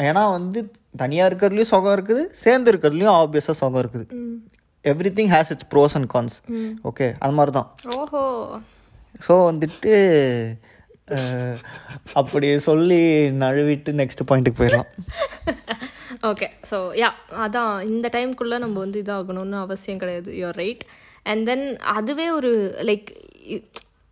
ஏன்னா 0.07 0.23
வந்து 0.37 0.59
தனியாக 1.01 1.29
இருக்கிறதுலையும் 1.29 1.71
சுகம் 1.73 1.95
இருக்குது 1.97 2.23
சேர்ந்து 2.43 2.71
இருக்கிறதுலையும் 2.71 3.15
ஆப்வியஸாக 3.21 3.55
சுகம் 3.61 3.81
இருக்குது. 3.83 4.05
Everything 5.17 5.31
has 5.35 5.51
its 5.53 5.69
pros 5.73 5.95
and 5.99 6.09
cons 6.15 6.37
okay 6.89 7.07
அது 7.23 7.35
மாதிரி 7.37 7.53
தான் 7.59 7.69
ஓஹோ. 8.01 8.23
ஸோ 9.27 9.33
வந்துட்டு 9.49 9.93
அப்படி 12.19 12.47
சொல்லி 12.69 13.01
நழுவிட்டு 13.43 13.91
நெக்ஸ்ட் 14.01 14.27
பாயிண்ட்டுக்கு 14.29 14.59
போயிடலாம். 14.61 14.89
ஓகே 16.31 16.47
ஸோ 16.69 16.77
யா 17.01 17.09
அதான் 17.45 17.71
இந்த 17.93 18.07
டைம்குள்ளே 18.15 18.57
நம்ம 18.65 18.75
வந்து 18.85 18.99
இதாகணும்னு 19.03 19.57
அவசியம் 19.65 20.01
கிடையாது. 20.03 20.29
யூஆர் 20.39 20.59
ரைட் 20.63 20.83
அண்ட் 21.23 21.45
தென் 21.45 21.77
அதுவே 21.77 22.29
ஒரு 22.29 22.75
லைக் 22.81 23.07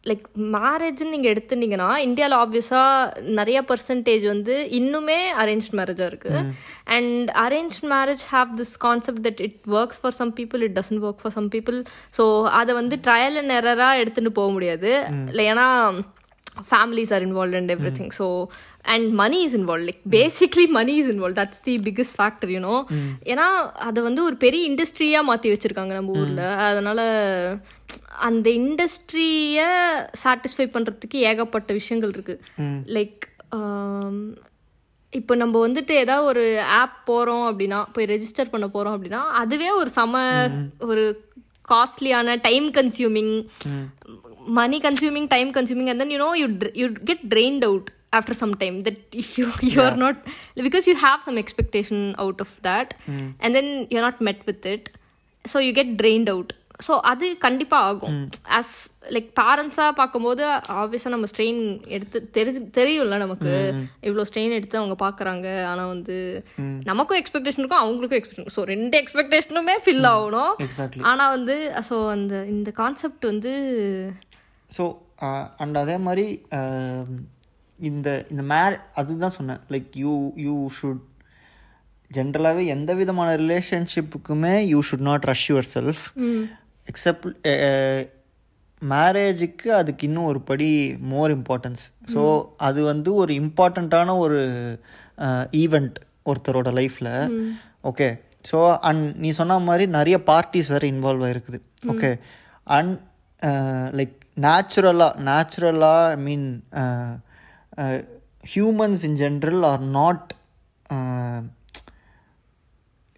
லைக் 0.03 0.25
மேரேஜ்னு 0.37 1.09
நீங்கள் 1.09 1.33
எடுத்துட்டீங்கன்னா 1.33 1.97
இந்தியாவில் 1.97 2.37
ஆப்வியஸாக 2.37 3.21
நிறைய 3.21 3.61
பர்சன்டேஜ் 3.61 4.25
வந்து 4.25 4.67
இன்னுமே 4.71 5.19
அரேஞ்ச் 5.39 5.67
மேரேஜாக 5.71 6.11
இருக்குது 6.11 6.53
and 6.83 7.29
arrange 7.29 7.77
marriage 7.81 8.23
have 8.31 8.47
this 8.55 8.77
concept 8.79 9.27
that 9.27 9.41
it 9.41 9.59
works 9.67 9.99
for 10.01 10.13
some 10.13 10.35
people 10.35 10.59
it 10.59 10.79
doesn't 10.79 11.01
work 11.01 11.21
for 11.21 11.31
some 11.31 11.49
people 11.49 11.85
so 12.17 12.43
அதை 12.43 12.75
வந்து 12.75 12.95
ட்ரையல் 12.95 13.37
அண்ட் 13.41 13.51
எரராக 13.51 14.05
எடுத்துகிட்டு 14.05 14.29
போக 14.29 14.51
முடியாது. 14.51 15.05
இல்லை 15.27 15.51
ஏன்னா 15.51 15.93
families 16.71 17.11
are 17.11 17.21
involved 17.21 17.53
and 17.53 17.71
everything. 17.71 18.11
so 18.11 18.27
and 18.37 18.47
money 19.21 19.39
is 19.47 19.53
involved. 19.53 19.85
Like 19.89 20.01
basically 20.15 20.65
money 20.77 20.95
is 21.01 21.07
involved. 21.13 21.37
That's 21.39 21.59
the 21.67 21.75
biggest 21.87 22.13
factor 22.19 22.47
you 22.55 22.61
know. 22.65 22.77
ஏன்னா 23.31 23.45
அதை 23.87 23.99
வந்து 24.07 24.21
ஒரு 24.23 24.35
பெரிய 24.43 24.61
இண்டஸ்ட்ரியாக 24.69 25.27
மாற்றி 25.29 25.51
வச்சுருக்காங்க 25.53 25.93
நம்ம 25.99 26.17
ஊரில். 26.21 26.43
அதனால் 26.67 27.03
அந்த 28.27 28.47
இண்டஸ்ட்ரியை 28.59 29.69
சாட்டிஸ்ஃபை 30.23 30.67
பண்ணுறதுக்கு 30.75 31.19
ஏகப்பட்ட 31.31 31.73
விஷயங்கள் 31.79 32.13
இருக்குது 32.15 32.43
லைக் 32.97 33.25
இப்போ 35.19 35.35
நம்ம 35.41 35.67
வந்துட்டு 35.67 35.93
ஏதாவது 36.03 36.25
ஒரு 36.31 36.45
ஆப் 36.79 36.97
போகிறோம் 37.09 37.45
அப்படின்னா 37.51 37.79
போய் 37.93 38.09
ரெஜிஸ்டர் 38.13 38.53
பண்ண 38.55 38.67
போகிறோம் 38.67 38.95
அப்படின்னா 38.95 39.21
அதுவே 39.41 39.69
ஒரு 39.81 39.89
சம 39.99 40.23
ஒரு 40.89 41.05
காஸ்ட்லியான 41.73 42.35
time 42.49 42.67
consuming 42.79 43.33
money 44.57 44.79
consuming 44.85 45.25
time 45.27 45.49
consuming 45.55 45.89
and 45.91 45.99
then 46.01 46.09
you 46.13 46.19
know 46.21 46.33
you 46.41 46.47
you 46.81 46.87
get 47.09 47.21
drained 47.33 47.63
out. 47.69 47.85
After 48.13 48.33
some 48.33 48.53
time 48.55 48.83
that 48.83 48.97
if 49.23 49.37
you 49.37 49.47
you 49.61 49.81
are 49.81 49.95
not 49.95 50.17
because 50.67 50.87
you 50.87 50.95
have 50.95 51.21
some 51.21 51.37
expectation 51.37 52.15
out 52.17 52.39
of 52.45 52.51
that 52.61 52.93
and 53.41 53.55
then 53.55 53.87
you're 53.89 54.07
not 54.09 54.21
met 54.21 54.45
with 54.45 54.65
it. 54.65 54.89
So 55.45 55.59
you 55.59 55.73
get 55.73 55.97
drained 55.97 56.29
out. 56.29 56.49
So 56.85 56.93
அது 57.11 57.27
கண்டிப்பாக 57.45 57.85
ஆகும். 57.91 58.17
As 58.57 58.73
like 59.15 59.29
பேரண்ட்ஸாக 59.39 59.93
பார்க்கும்போது 59.99 60.43
ஆப்வியஸாக 60.81 61.13
நம்ம 61.13 61.27
strain 61.31 61.61
எடுத்து 61.95 62.17
தெரிஞ்சு 62.37 62.61
தெரியும்ல 62.77 63.17
நமக்கு. 63.23 63.53
இவ்வளோ 64.07 64.25
ஸ்ட்ரெயின் 64.29 64.55
எடுத்து 64.57 64.79
அவங்க 64.81 64.97
பார்க்குறாங்க. 65.05 65.47
ஆனால் 65.69 65.91
வந்து 65.93 66.17
நமக்கும் 66.89 67.19
எக்ஸ்பெக்டேஷன் 67.21 67.61
இருக்கும் 67.63 67.83
அவங்களுக்கும் 67.83 68.19
எக்ஸ்பெக்டேஷன் 68.19 68.55
ஸோ 68.57 68.63
ரெண்டு 68.73 68.97
எக்ஸ்பெக்டேஷனுமே 69.01 69.75
ஃபில் 69.85 70.07
ஆகணும். 70.13 70.53
எக்ஸாக்ட்லி 70.67 71.03
ஆனால் 71.11 71.33
வந்து 71.37 71.55
ஸோ 71.89 71.97
அந்த 72.15 72.43
இந்த 72.53 72.71
கான்செப்ட் 72.81 73.25
வந்து 73.31 73.53
ஸோ 74.77 74.85
அண்ட் 75.63 75.77
அதே 75.83 75.97
மாதிரி 76.07 76.27
um, 76.59 77.09
இந்த 77.79 78.25
இந்த 78.31 78.43
மேர் 78.43 78.81
அதுதான் 78.95 79.31
சொன்னேன். 79.31 79.59
லைக் 79.69 79.91
யூ 79.95 80.33
யூ 80.35 80.69
ஷுட் 80.81 81.03
ஜென்ரலாகவே 82.11 82.65
எந்த 82.65 82.93
விதமான 82.93 83.35
ரிலேஷன்ஷிப்புக்குமே 83.35 84.67
you 84.67 84.81
should 84.91 84.99
not 84.99 85.25
rush 85.25 85.51
yourself 85.73 86.03
except 86.87 87.27
மேரேஜுக்கு 88.81 89.69
அதுக்கு 89.71 90.07
இன்னும் 90.07 90.23
ஒரு 90.23 90.41
படி 90.41 90.95
மோர் 90.99 91.31
இம்பார்ட்டன்ஸ் 91.31 91.83
ஸோ 92.13 92.47
அது 92.57 92.83
வந்து 92.83 93.13
ஒரு 93.13 93.33
இம்பார்ட்டண்ட்டான 93.33 94.17
ஒரு 94.17 94.39
ஈவெண்ட் 95.51 95.97
ஒருத்தரோட 96.25 96.71
லைஃப்பில் 96.71 97.11
ஓகே 97.83 98.17
ஸோ 98.51 98.77
அண்ட் 98.79 99.15
நீ 99.17 99.29
சொன்ன 99.29 99.59
மாதிரி 99.59 99.85
நிறைய 99.87 100.17
பார்ட்டிஸ் 100.17 100.67
வேறு 100.67 100.91
இன்வால்வ் 100.91 101.25
ஆகிருக்குது 101.25 101.59
ஓகே 101.87 102.17
அண்ட் 102.63 102.99
லைக் 103.91 104.15
நேச்சுரலாக 104.41 105.21
நேச்சுரலாக 105.21 106.09
ஐ 106.09 106.17
மீன் 106.17 106.47
uh, 107.77 107.99
humans 108.43 109.03
in 109.03 109.15
general 109.15 109.65
are 109.65 109.83
not 109.99 110.33
uh, 110.89 111.41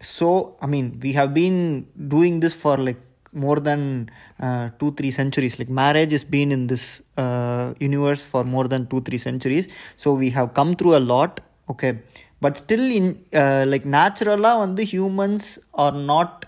so 0.00 0.56
i 0.60 0.66
mean 0.66 0.98
we 1.02 1.12
have 1.12 1.32
been 1.34 1.86
doing 2.14 2.40
this 2.40 2.54
for 2.54 2.76
like 2.88 3.00
more 3.32 3.60
than 3.60 4.10
uh, 4.40 4.70
two 4.78 4.92
three 4.92 5.10
centuries. 5.10 5.58
Like 5.58 5.68
marriage 5.68 6.12
has 6.12 6.24
been 6.24 6.50
in 6.50 6.66
this 6.66 7.02
uh, 7.16 7.74
universe 7.78 8.24
for 8.24 8.44
more 8.44 8.66
than 8.66 8.86
two 8.86 9.00
three 9.02 9.18
centuries. 9.18 9.68
So 9.96 10.14
we 10.14 10.30
have 10.30 10.54
come 10.54 10.74
through 10.74 10.96
a 10.96 11.02
lot 11.14 11.40
okay? 11.70 12.00
But 12.40 12.56
still 12.56 12.80
in 12.80 13.24
uh, 13.32 13.64
like 13.68 13.84
law 13.84 14.62
and 14.62 14.76
the 14.76 14.84
humans 14.84 15.58
are 15.74 15.92
not 15.92 16.46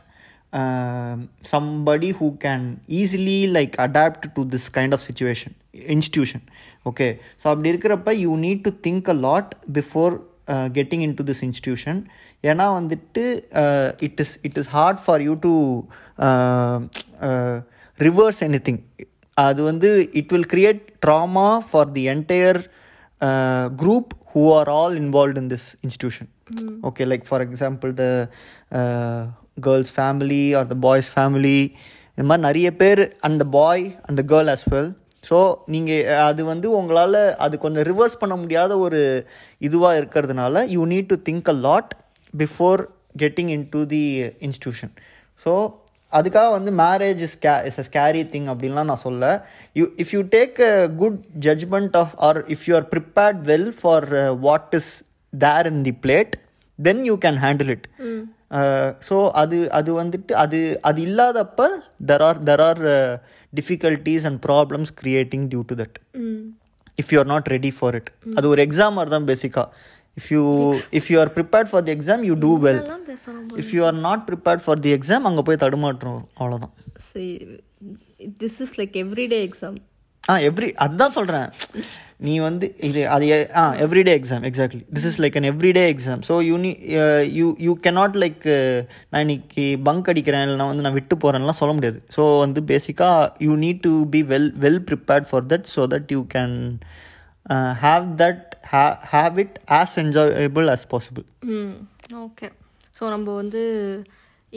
uh, 0.54 1.16
somebody 1.54 2.12
who 2.12 2.28
can 2.46 2.62
easily 3.00 3.40
like 3.58 3.76
adapt 3.88 4.24
to 4.36 4.44
this 4.54 4.66
kind 4.70 4.94
of 4.94 5.02
situation 5.10 5.52
institution 5.98 6.42
okay 6.90 7.12
so 7.42 7.46
அப்படி 7.52 7.72
இருக்கிறப்ப 7.74 8.14
you 8.26 8.34
need 8.46 8.60
to 8.68 8.72
think 8.86 9.04
a 9.16 9.18
lot 9.28 9.48
before 9.80 10.14
uh, 10.54 10.68
getting 10.80 11.04
into 11.10 11.24
this 11.32 11.42
institution 11.50 11.98
ஏன்னா 12.50 12.66
வந்துட்டு 12.80 13.22
it 14.08 14.20
is 14.24 14.34
it 14.48 14.58
is 14.62 14.70
hard 14.76 15.00
for 15.04 15.22
you 15.28 15.34
to 15.46 15.54
reverse 18.00 18.42
anything 18.68 18.82
அது 19.38 19.62
வந்து 19.70 19.90
it 20.20 20.32
will 20.34 20.50
create 20.54 20.84
drama 21.06 21.48
for 21.70 21.90
the 21.96 22.04
entire 22.14 22.60
group 23.82 24.12
who 24.34 24.44
are 24.58 24.70
all 24.78 24.96
involve 25.02 25.40
in 25.44 25.50
this 25.54 25.68
institution 25.88 26.30
okay 26.90 27.08
like 27.12 27.26
for 27.30 27.44
example 27.48 27.94
the 28.02 28.06
girls 29.57 29.93
family 29.97 30.55
or 30.55 30.67
the 30.67 30.77
boys 30.81 31.11
family 31.15 31.59
இந்த 32.19 32.25
மாதிரி 32.29 32.47
நிறைய 32.49 32.69
பேர் 32.77 33.03
அந்த 33.21 33.45
பாய் 33.51 33.85
அந்த 34.03 34.23
girl 34.33 34.49
as 34.49 34.65
well. 34.73 34.89
So 35.25 35.39
நீங்கள் 35.67 36.07
அது 36.29 36.45
வந்து 36.45 36.71
உங்களால் 36.71 37.21
அது 37.39 37.59
கொஞ்சம் 37.59 37.87
ரிவர்ஸ் 37.91 38.19
பண்ண 38.23 38.35
முடியாத 38.37 38.79
ஒரு 38.79 39.01
இதுவாக 39.61 39.99
இருக்கிறதுனால 40.01 40.65
you 40.69 40.83
need 40.87 41.09
to 41.09 41.19
think 41.29 41.49
a 41.49 41.57
lot 41.69 41.93
before 42.35 42.81
getting 43.19 43.51
into 43.71 43.87
the 43.87 44.03
institution 44.49 44.93
so 45.47 45.53
அதுக்காக 46.13 46.49
வந்து 46.51 46.71
marriage 46.81 47.21
is 47.29 47.39
K 47.39 47.55
is 47.69 47.79
a 47.79 47.85
scary 47.91 48.23
thing 48.33 48.49
அப்படின்லாம் 48.53 48.91
நான் 48.91 49.05
சொல்ல. 49.05 49.25
You 49.77 49.85
if 49.99 50.13
you 50.17 50.23
take 50.37 50.59
a 50.71 50.73
good 51.03 51.19
judgement 51.47 51.97
of 51.97 52.15
or 52.21 52.41
if 52.49 52.65
you 52.69 52.75
are 52.75 52.89
prepared 52.95 53.41
well 53.51 53.71
for 53.81 54.07
what 54.47 54.75
is 54.81 54.91
there 55.33 55.69
in 55.73 55.83
the 55.83 55.95
plate 56.05 56.35
then 56.79 57.03
you 57.11 57.17
can 57.27 57.41
handle 57.47 57.71
it 57.71 57.87
so 59.09 59.17
அது 59.43 59.59
அது 59.73 59.91
வந்துட்டு 60.01 60.33
அது 60.43 60.59
அது 60.83 61.01
இல்லாதப்ப 61.09 61.69
there 62.11 62.25
are 62.29 62.41
there 62.49 62.63
are 62.65 62.83
difficulties 63.53 64.27
and 64.29 64.41
problems 64.47 64.93
creating 65.01 65.47
due 65.53 65.63
to 65.71 65.77
that 65.83 65.97
if 66.99 67.13
you 67.13 67.19
are 67.19 67.31
not 67.33 67.49
ready 67.49 67.73
for 67.79 67.97
it 68.01 68.11
அது 68.37 68.47
ஒரு 68.49 68.63
exam 68.67 68.97
மாதிரி 68.97 69.13
தான் 69.17 69.29
பேசிக்காக 69.31 69.67
if 70.17 70.29
you 70.33 70.43
if 70.99 71.09
you 71.13 71.19
are 71.21 71.33
prepared 71.37 71.71
for 71.71 71.85
the 71.87 71.93
exam 71.97 72.25
you 72.31 72.35
do 72.41 72.53
well 72.67 72.83
if 73.63 73.73
you 73.77 73.83
are 73.91 73.99
not 74.09 74.25
prepared 74.29 74.65
for 74.65 74.83
the 74.87 74.93
exam 74.99 75.27
அங்கே 75.31 75.45
போய் 75.49 75.63
தடுமாற்றம் 75.65 76.15
வரும். 76.15 76.29
அவ்வளவுதான் 76.37 76.75
this 78.43 78.59
is 78.61 78.75
like 78.81 78.97
everyday 79.05 79.41
exam 79.49 79.79
ah 80.25 80.35
every 80.49 80.69
அதுதான் 80.77 81.15
சொல்கிறேன் 81.15 81.49
நீ 82.19 82.35
வந்து 82.41 82.67
இது 82.89 83.01
அது 83.09 83.27
ஆ 83.61 83.63
everyday 83.85 84.13
exam 84.19 84.45
exactly 84.49 84.83
this 84.95 85.07
is 85.11 85.19
like 85.23 85.37
an 85.39 85.49
everyday 85.51 85.85
exam 85.93 86.21
so 86.29 86.35
you 86.49 86.57
நீ 86.57 86.71
you 87.39 87.47
you 87.67 87.73
cannot 87.87 88.13
like 88.23 88.45
uh, 88.55 88.77
நான் 89.11 89.25
இன்னைக்கு 89.27 89.65
பங்க் 89.83 90.11
அடிக்கிறேன் 90.13 90.45
இல்லை 90.45 90.57
நான் 90.57 90.71
வந்து 90.73 90.87
நான் 90.87 90.97
விட்டு 90.99 91.17
போகிறேன்லாம் 91.17 91.61
சொல்ல 91.61 91.75
முடியாது. 91.75 91.99
ஸோ 92.17 92.25
வந்து 92.39 92.63
பேசிக்காக 92.63 93.33
you 93.39 93.55
need 93.65 93.83
to 93.83 93.95
be 94.15 94.23
well 94.33 94.51
well 94.59 94.81
prepared 94.91 95.29
for 95.31 95.47
that 95.53 95.67
so 95.75 95.85
that 95.95 96.13
you 96.17 96.23
can 96.37 96.57
have 97.85 98.07
that 98.23 98.47
have 99.15 99.39
it 99.39 99.59
as 99.81 99.97
enjoyable 99.99 100.69
as 100.69 100.87
possible 100.95 101.27
okay 102.23 102.49
so 102.97 103.05
நம்ம 103.09 103.29
வந்து 103.35 103.63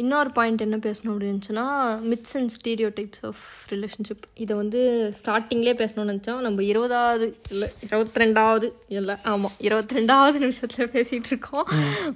இன்னொரு 0.02 0.30
பாயிண்ட் 0.32 0.64
என்ன 0.66 0.78
பேசணும் 0.86 1.12
அப்படின்னு 1.12 1.34
இருந்துச்சுன்னா 1.34 1.66
myths 2.12 2.36
and 2.38 2.52
stereotypes 2.98 3.24
of 3.30 3.44
relationship 3.70 4.26
இதை 4.44 4.54
வந்து 4.58 4.80
ஸ்டார்டிங்லேயே 5.20 5.76
பேசணும்னு 5.82 6.12
நினச்சோம். 6.14 6.42
நம்ம 6.46 6.64
இருபதாவது 6.64 7.28
இல்லை 7.50 7.68
இருபத்தி 7.86 8.20
ரெண்டாவது 8.24 8.70
இல்லை 8.98 9.16
ஆமாம் 9.24 9.56
இருபத்தி 9.68 9.96
ரெண்டாவது 10.00 10.38
நிமிஷத்தில் 10.46 10.92
பேசிகிட்டு 10.96 11.32
இருக்கோம். 11.34 11.66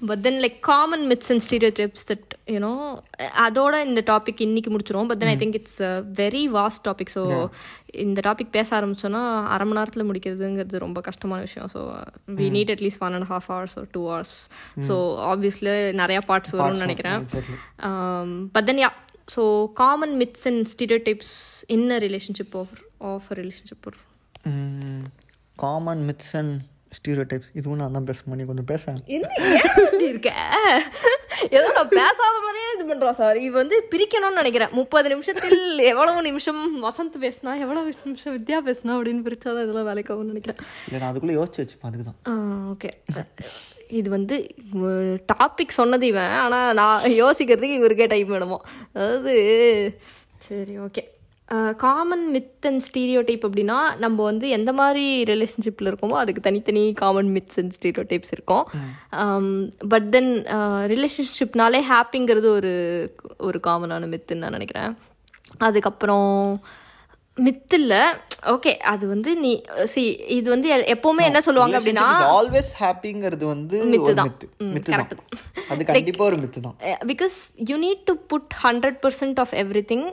But 0.05 0.21
then 0.21 0.39
like 0.45 0.59
common 0.71 1.05
myths 1.11 1.31
and 1.35 1.45
stereotypes 1.79 2.07
that 2.11 2.29
you know 2.55 2.73
அதோட 3.47 3.85
இந்த 3.85 4.03
டாபிக் 4.11 4.45
இன்னைக்கு 4.47 4.71
முடிச்சிரும் 4.75 5.11
but 5.11 5.21
then 5.23 5.33
I 5.35 5.37
think 5.43 5.59
it's 5.61 5.81
very 6.23 6.43
vast 6.59 6.83
topic 6.89 7.13
so 7.17 7.23
இந்த 7.93 8.19
டாபிக் 8.27 8.51
பேச 8.51 8.81
ஆரம்பிச்சோன்னா 8.81 9.21
அரை 9.43 9.65
மணி 9.67 9.77
நேரத்தில் 9.77 10.07
முடிக்கிறதுங்கிறது 10.09 10.77
ரொம்ப 10.77 11.01
கஷ்டமான 11.01 11.39
விஷயம். 11.41 11.69
So 11.73 11.79
we 12.39 12.47
need 12.55 12.71
at least 12.75 13.03
one 13.07 13.13
and 13.13 13.29
half 13.31 13.47
hours 13.51 13.75
ஒரு 13.77 13.87
டூ 13.91 14.01
ஹவர்ஸ் 14.09 14.35
ஸோ 14.87 14.95
ஆப்வியஸ்லி 15.31 15.75
நிறையா 16.01 16.21
பார்ட்ஸ் 16.29 16.55
வரும்னு 16.59 16.83
நினைக்கிறேன். 16.85 17.27
But 18.51 18.65
then 18.65 18.81
yeah 18.85 18.91
so 19.35 19.71
common 19.73 20.15
myths 20.21 20.45
and 20.51 20.65
stereotypes 20.73 21.35
in 21.67 21.89
a 21.89 21.99
relationship 22.07 22.57
of 22.61 22.75
of 22.97 23.29
relationship 23.41 23.89
common 25.55 26.03
myths 26.09 26.35
and 26.41 26.55
stereotypes 27.31 27.49
இதுவும் 27.59 27.79
நான் 27.81 27.95
தான் 27.97 28.07
பேச 28.09 28.35
நீ 28.39 28.45
கொஞ்சம் 28.49 28.69
பேச. 28.71 28.93
என்ன 29.15 29.27
இருக்க? 30.11 30.29
ஏதோ 31.55 31.67
நான் 31.77 31.91
பேசாத 31.97 32.35
மாதிரியே 32.45 32.69
இது 32.75 32.85
பண்றோம் 32.91 33.17
சார். 33.19 33.37
இது 33.45 33.53
வந்து 33.61 33.75
பிரிக்கணும்னு 33.91 34.41
நினைக்கிறேன். 34.41 34.73
முப்பது 34.79 35.07
நிமிஷத்தில் 35.13 35.61
எவ்வளவு 35.91 36.21
நிமிஷம் 36.29 36.61
வசந்த் 36.87 37.17
பேசினா 37.25 37.51
எவ்வளவு 37.65 37.93
நிமிஷம் 38.07 38.35
வித்யா 38.37 38.59
பேசினா 38.69 38.95
அப்படின்னு 38.97 39.25
பிரிச்சாதான் 39.27 39.65
இதெல்லாம் 39.65 39.89
வேலைக்கு 39.89 40.13
ஆகும்னு 40.13 40.33
நினைக்கிறேன். 40.33 40.61
இல்லை 40.87 40.99
நான் 41.01 41.11
அதுக்குள்ளே 41.11 41.37
யோசிச்சு 41.39 41.61
வச்சுப்பேன். 41.63 41.89
அதுக்கு 41.91 42.07
தான் 42.09 42.17
ஓகே 42.73 42.91
இது 43.99 44.07
வந்து 44.17 44.35
டாபிக் 45.33 45.79
சொன்னது 45.79 46.05
இவன். 46.13 46.33
ஆனால் 46.41 46.75
நான் 46.81 47.07
யோசிக்கிறதுக்கு 47.21 47.79
இவருக்கே 47.79 48.09
டைம் 48.15 48.33
வேணுமோ. 48.33 48.59
அதாவது 48.97 49.33
சரி 50.49 50.75
okay 50.87 51.03
common 51.77 52.25
myth 52.31 52.67
and 52.67 52.81
stereotype 53.21 53.45
அப்படின்னா 53.45 53.77
நம்ம 53.95 54.23
வந்து 54.23 54.49
எந்த 54.49 54.73
மாதிரி 54.73 55.23
ரிலேஷன்ஷிப்பில் 55.23 55.89
இருக்கோமோ 55.91 56.17
அதுக்கு 56.21 56.41
தனித்தனி 56.41 56.93
common 56.93 57.31
myths 57.35 57.59
and 57.59 57.73
stereo 57.77 58.03
types 58.11 58.31
இருக்கும் 58.31 58.65
பட் 59.87 60.09
தென் 60.09 60.31
ரிலேஷன்ஷிப்னாலே 60.93 61.81
ஹாப்பிங்கிறது 61.91 62.49
ஒரு 62.57 62.73
ஒரு 63.37 63.59
காமனான 63.67 64.11
மித்துன்னு 64.13 64.43
நான் 64.45 64.57
நினைக்கிறேன். 64.59 64.93
அதுக்கப்புறம் 65.57 66.31
மித்து 67.37 67.73
இல்ல 67.73 67.95
ஓகே 68.53 68.71
அது 68.77 69.07
வந்து 69.07 69.35
நீ 69.35 69.51
சி 69.83 70.01
இது 70.37 70.47
வந்து 70.49 70.69
எப்பவுமே 70.95 71.23
என்ன 71.23 71.41
சொல்லுவாங்க 71.41 71.79
அப்படின்னா 71.79 72.07
ஆல்வேஸ் 72.39 72.71
ஹாப்பிங்கிறது 72.79 73.45
வந்து 73.45 73.77
மித்து 73.85 74.13
தான். 74.13 74.31
correct 74.37 74.89
தான். 74.89 75.07
தான். 75.11 75.23
அது 75.71 75.85
கண்டிப்பா 75.85 76.25
ஒரு 76.25 76.35
மித்து 76.35 76.59
தான். 76.59 76.75
Because 77.11 77.37
you 77.65 77.77
need 77.77 78.03
to 78.03 78.15
put 78.27 78.53
hundred 78.63 78.99
percent 79.05 79.39
of 79.39 79.53
everything 79.93 80.05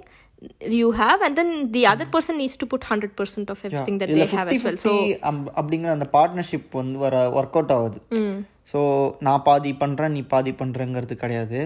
you 0.80 0.88
have 1.02 1.20
and 1.26 1.36
then 1.40 1.52
the 1.76 1.82
other 1.92 2.10
person 2.16 2.38
needs 2.42 2.56
to 2.62 2.66
put 2.72 2.86
hundred 2.90 3.14
percent 3.20 3.50
of 3.54 3.62
everything 3.88 4.00
that 4.02 4.12
இதுல 4.14 4.26
they 4.26 4.34
have 4.38 4.50
fifty 4.50 4.58
as 4.58 4.66
well. 4.66 4.76
ஸோ 4.84 4.90
fifty 4.90 5.06
அப்படிங்கிற 5.60 5.92
அந்த 5.96 6.08
partnership 6.16 6.68
வந்து 6.80 6.98
வர 7.04 7.22
work 7.38 7.56
out 7.60 7.72
ஆகுது 7.78 8.00
so 8.72 8.78
நான் 9.28 9.44
பாதி 9.48 9.72
பண்றேன் 9.82 10.14
நீ 10.16 10.22
பாதி 10.34 10.52
பண்றேங்கிறது 10.60 11.16
கிடையாது. 11.24 11.58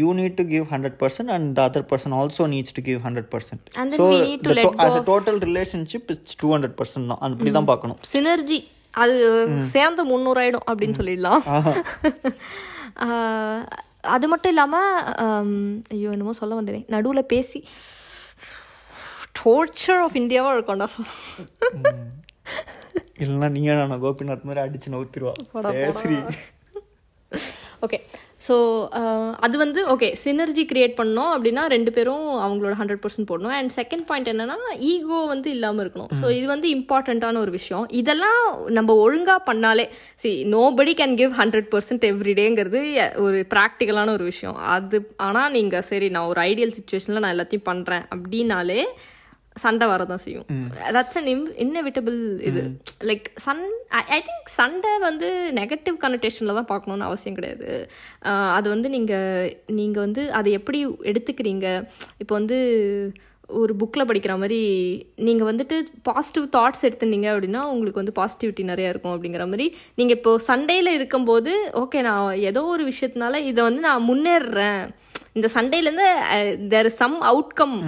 You 0.00 0.08
need 0.18 0.36
to 0.40 0.44
give 0.52 0.64
hundred 0.72 0.96
percent 1.02 1.30
and 1.34 1.48
the 1.56 1.60
other 1.68 1.86
person 1.90 2.14
also 2.20 2.44
needs 2.52 2.74
to 2.78 2.82
give 2.86 3.00
hundred 3.06 3.28
percent 3.34 3.64
And 3.80 3.88
then 3.92 3.98
so 4.00 4.04
we 4.12 4.18
need 4.28 4.40
to 4.46 4.54
let 4.58 4.66
go 4.68 4.72
as 4.86 4.94
a 5.00 5.04
total 5.10 5.36
relationship 5.48 6.04
it's 6.14 6.32
two 6.42 6.48
hundred 6.54 6.76
percent 6.80 7.08
தான். 7.12 7.20
அப்படி 7.28 7.52
தான் 7.58 7.68
பார்க்கணும். 7.72 7.98
Synergy 8.14 8.58
அது 8.94 9.14
சேர்ந்து 9.74 10.02
முந்நூறாயிடும் 10.12 10.66
அப்படின்னு 10.70 10.98
சொல்லிடலாம். 11.00 11.42
அது 14.14 14.26
மட்டும் 14.28 14.52
இல்லாமல் 14.52 14.90
ஐயோ 15.94 16.10
என்னமோ 16.10 16.32
சொல்ல 16.40 16.54
வந்தேன். 16.54 16.84
நடுவில் 16.94 17.30
பேசி 17.32 17.60
டோர்ச்சர் 19.38 20.02
ஆஃப் 20.04 20.18
இந்தியாவாக 20.22 20.56
இருக்கும்டா. 20.56 20.88
இல்லைன்னா 23.22 23.48
நீங்கள் 23.56 23.88
நான் 23.90 24.02
கோபிநாத் 24.04 24.48
மாதிரி 24.48 24.62
அடிச்சு 24.64 24.94
நவுத்திருவா 24.94 25.32
சரி 26.02 26.18
ஓகே 27.86 27.98
ஸோ 28.46 28.56
அது 29.46 29.56
வந்து 29.62 29.80
ஓகே 29.92 30.08
சினர்ஜி 30.22 30.64
கிரியேட் 30.70 30.94
பண்ணோம் 31.00 31.30
அப்படின்னா 31.34 31.62
ரெண்டு 31.74 31.90
பேரும் 31.96 32.26
அவங்களோட 32.44 32.74
ஹண்ட்ரட் 32.80 33.02
பர்சன்ட் 33.04 33.28
போடணும். 33.30 33.54
அண்ட் 33.58 33.72
செகண்ட் 33.78 34.04
பாயிண்ட் 34.08 34.30
என்னன்னா 34.32 34.72
ஈகோ 34.90 35.20
வந்து 35.32 35.48
இல்லாமல் 35.56 35.82
இருக்கணும். 35.84 36.10
ஸோ 36.20 36.26
இது 36.38 36.46
வந்து 36.54 36.68
இம்பார்ட்டண்ட்டான 36.76 37.40
ஒரு 37.44 37.54
விஷயம். 37.58 37.86
இதெல்லாம் 38.00 38.42
நம்ம 38.78 38.96
ஒழுங்காக 39.04 39.40
பண்ணாலே 39.50 39.86
see 40.24 40.32
nobody 40.56 40.94
can 41.00 41.16
give 41.22 41.34
hundred 41.40 41.70
percent 41.74 42.06
எவ்ரிடேங்கிறது 42.12 42.82
ஒரு 43.26 43.40
ப்ராக்டிக்கலான 43.54 44.12
ஒரு 44.18 44.26
விஷயம். 44.32 44.58
அது 44.76 45.00
ஆனால் 45.28 45.52
நீங்கள் 45.58 45.86
சரி 45.90 46.08
நான் 46.16 46.30
ஒரு 46.34 46.42
ஐடியல் 46.50 46.76
சுச்சுவேஷனில் 46.78 47.24
நான் 47.24 47.34
எல்லாத்தையும் 47.36 47.68
பண்ணுறேன் 47.72 48.06
அப்படின்னாலே 48.16 48.80
சண்டை 49.62 49.86
வரதான் 49.90 50.22
செய்யும். 50.24 50.46
தட்ஸ் 50.96 51.18
அன் 51.20 51.28
இன்னெவிட்டபிள் 51.64 52.18
இது. 52.48 52.62
லைக் 53.10 53.26
சன் 53.46 53.62
ஐ 54.16 54.20
திங்க் 54.28 54.48
சண்டை 54.56 54.92
வந்து 55.08 55.28
நெகட்டிவ் 55.58 55.98
கனெக்டேஷனில் 56.04 56.58
தான் 56.58 56.70
பார்க்கணுன்னு 56.72 57.08
அவசியம் 57.08 57.36
கிடையாது. 57.38 57.68
அது 58.56 58.66
வந்து 58.74 58.90
நீங்கள் 58.96 59.52
நீங்கள் 59.80 60.04
வந்து 60.06 60.24
அதை 60.38 60.50
எப்படி 60.58 60.80
எடுத்துக்கிறீங்க? 61.12 61.68
இப்போ 62.24 62.34
வந்து 62.40 62.58
ஒரு 63.60 63.72
புக்கில் 63.80 64.08
படிக்கிற 64.08 64.34
மாதிரி 64.42 64.60
நீங்கள் 65.26 65.48
வந்துட்டு 65.48 65.76
பாசிட்டிவ் 66.08 66.46
தாட்ஸ் 66.56 66.84
எடுத்துனீங்க 66.88 67.28
அப்படின்னா 67.32 67.62
உங்களுக்கு 67.72 68.02
வந்து 68.02 68.16
பாசிட்டிவிட்டி 68.18 68.62
நிறையா 68.72 68.90
இருக்கும் 68.92 69.14
அப்படிங்கிற 69.14 69.46
மாதிரி. 69.50 69.66
நீங்கள் 70.00 70.16
இப்போ 70.18 70.32
சண்டையில் 70.48 70.96
இருக்கும்போது 70.98 71.54
ஓகே 71.82 72.00
நான் 72.08 72.40
ஏதோ 72.50 72.62
ஒரு 72.74 72.84
விஷயத்தினால 72.90 73.42
இதை 73.52 73.60
வந்து 73.68 73.82
நான் 73.88 74.08
முன்னேறுறேன். 74.10 74.82
இந்த 75.38 75.50
சண்டையிலேருந்து 75.56 76.10
there 76.74 76.90
is 76.90 77.00
some 77.04 77.18
outcome 77.32 77.78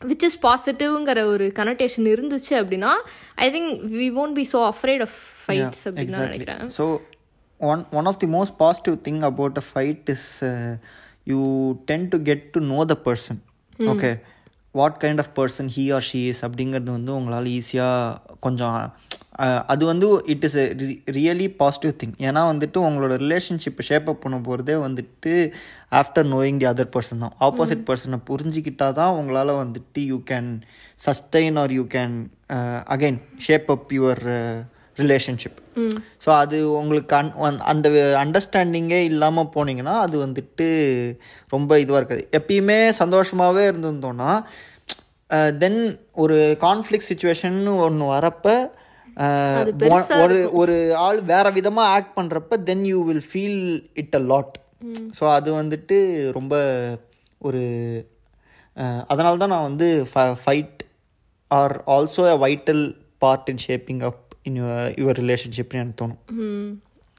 which 0.00 0.24
is 0.28 0.38
பாசிட்டிவ்ங்கிற 0.46 1.22
ஒரு 1.32 1.46
கனெக்டேஷன் 1.58 2.06
இருந்துச்சு 2.14 2.54
அப்படின்னா 2.60 2.92
I 3.44 3.48
think 3.56 3.70
we 3.98 4.06
won't 4.18 4.34
be 4.40 4.44
so 4.52 4.60
afraid 4.74 5.00
of 5.06 5.18
fights 5.42 5.82
அப்படின்னு 5.88 6.16
நான் 6.16 6.28
நினைக்கிறேன் 6.30 6.62
So 6.78 6.84
one 7.60 7.82
one 7.98 8.06
of 8.10 8.16
the 8.22 8.28
most 8.36 8.52
positive 8.64 8.96
thing 9.06 9.18
about 9.30 9.58
a 9.62 9.64
fight 9.72 10.02
is 10.14 10.22
uh, 10.42 10.72
you 11.26 11.40
tend 11.86 12.06
to 12.14 12.18
get 12.30 12.40
to 12.54 12.60
know 12.60 12.82
the 12.92 12.98
person. 13.08 13.38
What 14.74 14.98
kind 15.02 15.18
of 15.18 15.32
person 15.38 15.70
he 15.76 15.84
or 15.92 16.06
she 16.10 16.20
is 16.32 16.42
அப்படிங்கிறது 16.46 16.90
வந்து 16.90 17.12
உங்களால் 17.14 17.48
ஈஸியாக 17.58 18.36
கொஞ்சம் 18.40 18.76
அது 19.72 19.82
வந்து 19.86 20.06
it 20.32 20.44
is 20.44 20.56
really 21.16 21.46
positive 21.60 21.92
thing 22.00 22.14
ஏன்னா 22.28 22.40
வந்துட்டு 22.50 22.78
உங்களோட 22.86 23.14
ரிலேஷன்ஷிப்பை 23.24 23.84
ஷேப் 23.88 24.08
அப் 24.08 24.22
பண்ண 24.24 24.38
போகிறதே 24.40 24.74
வந்துட்டு 24.86 25.32
after 26.00 26.28
knowing 26.32 26.58
the 26.62 26.66
other 26.66 26.90
person 26.96 27.22
தான். 27.24 27.34
ஆப்போசிட் 27.40 27.86
பர்சனை 27.88 28.18
புரிஞ்சிக்கிட்டா 28.30 28.88
தான் 28.92 29.16
உங்களால் 29.20 29.52
வந்துட்டு 29.62 30.02
you 30.04 30.18
can 30.30 30.50
sustain 31.06 31.58
or 31.58 31.72
you 31.72 31.84
can 31.96 32.16
again 32.96 33.18
shape 33.46 33.70
up 33.76 33.92
your 33.98 34.24
relationship 35.00 35.58
so 36.24 36.30
அது 36.36 36.56
உங்களுக்கு 36.76 37.14
அன் 37.16 37.30
அந்த- 37.66 37.92
அண்டர்ஸ்டாண்டிங்கே 38.20 39.00
இல்லாமல் 39.08 39.52
போனீங்கன்னா 39.54 39.94
அது 40.00 40.16
வந்துட்டு 40.24 40.66
ரொம்ப 41.52 41.78
இதுவாக 41.78 42.00
இருக்காது. 42.00 42.24
எப்பயுமே 42.38 42.78
சந்தோஷமாகவே 42.98 43.64
இருந்திருந்தோன்னா 43.70 44.30
தென் 45.58 45.80
ஒரு 46.16 46.36
கான்ஃப்ளிக் 46.62 47.08
சுச்சுவேஷன் 47.08 47.58
ஒன்று 47.80 48.06
வரப்ப 48.12 48.46
ஒரு 50.22 50.36
ஒரு 50.60 50.74
ஆள் 51.00 51.20
வேற 51.26 51.46
விதமாக 51.54 51.92
ஆக்ட் 51.94 52.16
பண்ணுறப்ப 52.16 52.58
then 52.64 52.84
you 52.86 52.98
will 53.04 53.26
feel 53.26 53.62
it 53.94 54.16
a 54.16 54.22
lot 54.26 54.56
so 55.18 55.24
அது 55.32 55.50
வந்துட்டு 55.56 55.96
ரொம்ப 56.32 56.54
ஒரு 57.40 57.62
அதனால 59.08 59.32
தான் 59.36 59.52
நான் 59.52 59.68
வந்து 59.68 59.88
fight 60.40 60.80
are 61.50 61.74
also 61.90 62.24
a 62.28 62.38
vital 62.42 62.84
part 63.22 63.48
in 63.48 63.62
shaping 63.66 64.02
up 64.04 64.22
in 64.48 64.58
your 65.00 65.18
ரிலேஷன்ஷிப்னு 65.22 65.80
எனக்கு 65.82 66.00
தோணும். 66.02 66.20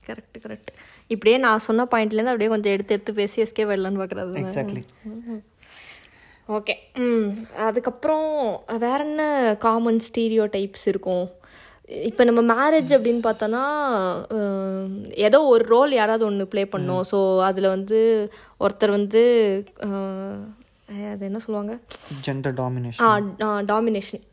கரெக்ட் 0.08 0.38
கரெக்ட் 0.46 0.72
இப்படியே 1.14 1.38
நான் 1.46 1.66
சொன்ன 1.68 1.86
பாயிண்ட்லேருந்து 1.92 2.34
அப்படியே 2.34 2.52
கொஞ்சம் 2.54 2.74
எடுத்து 2.76 2.96
எடுத்து 2.96 3.20
பேசி 3.20 3.42
எஸ்கே 3.44 3.66
வரலான்னு 3.72 4.02
பார்க்குறது 4.02 4.42
எக்ஸாக்ட்லி 4.44 4.84
ஓகே 6.58 6.76
ம் 7.04 7.28
அதுக்கப்புறம் 7.68 8.30
வேற 8.86 9.00
என்ன 9.10 9.24
காமன் 9.66 10.02
ஸ்டீரியோ 10.08 10.46
டைப்ஸ் 10.56 10.86
இருக்கும்? 10.92 11.26
இப்போ 12.10 12.24
நம்ம 12.30 12.42
மேரேஜ் 12.54 12.92
அப்படின்னு 12.96 13.22
பார்த்தோன்னா 13.28 13.64
ஏதோ 15.28 15.40
ஒரு 15.54 15.64
ரோல் 15.74 15.94
யாராவது 16.00 16.24
ஒன்று 16.30 16.50
ப்ளே 16.54 16.64
பண்ணோம். 16.74 17.04
ஸோ 17.12 17.20
அதில் 17.50 17.74
வந்து 17.76 18.00
ஒருத்தர் 18.66 18.96
வந்து 18.98 19.24
அது 21.12 21.24
என்ன 21.30 21.42
சொல்லுவாங்க? 21.46 21.74
Gender 22.28 22.56
domination 22.62 23.30
ah 23.48 23.52
domination 23.72 24.24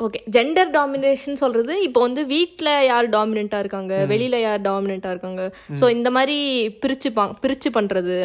okay 0.00 0.20
gender 0.36 0.70
domination 0.76 1.40
சொல்றது 1.42 1.74
இப்போ 1.86 2.00
வந்து 2.00 2.22
வீட்டில் 2.34 2.70
யார் 2.90 3.08
டாமினெண்ட்டாக 3.16 3.64
இருக்காங்க? 3.64 3.94
வெளியில 4.12 4.36
யார் 4.44 4.62
டாமினெண்ட்டாக 4.70 5.14
இருக்காங்க? 5.14 5.42
ஸோ 5.80 5.84
இந்த 5.96 6.10
மாதிரி 6.16 6.38
பிரிச்சு 6.82 7.10
பா 7.18 7.24
பிரிச்சு 7.42 7.70
பண்றது. 7.76 8.16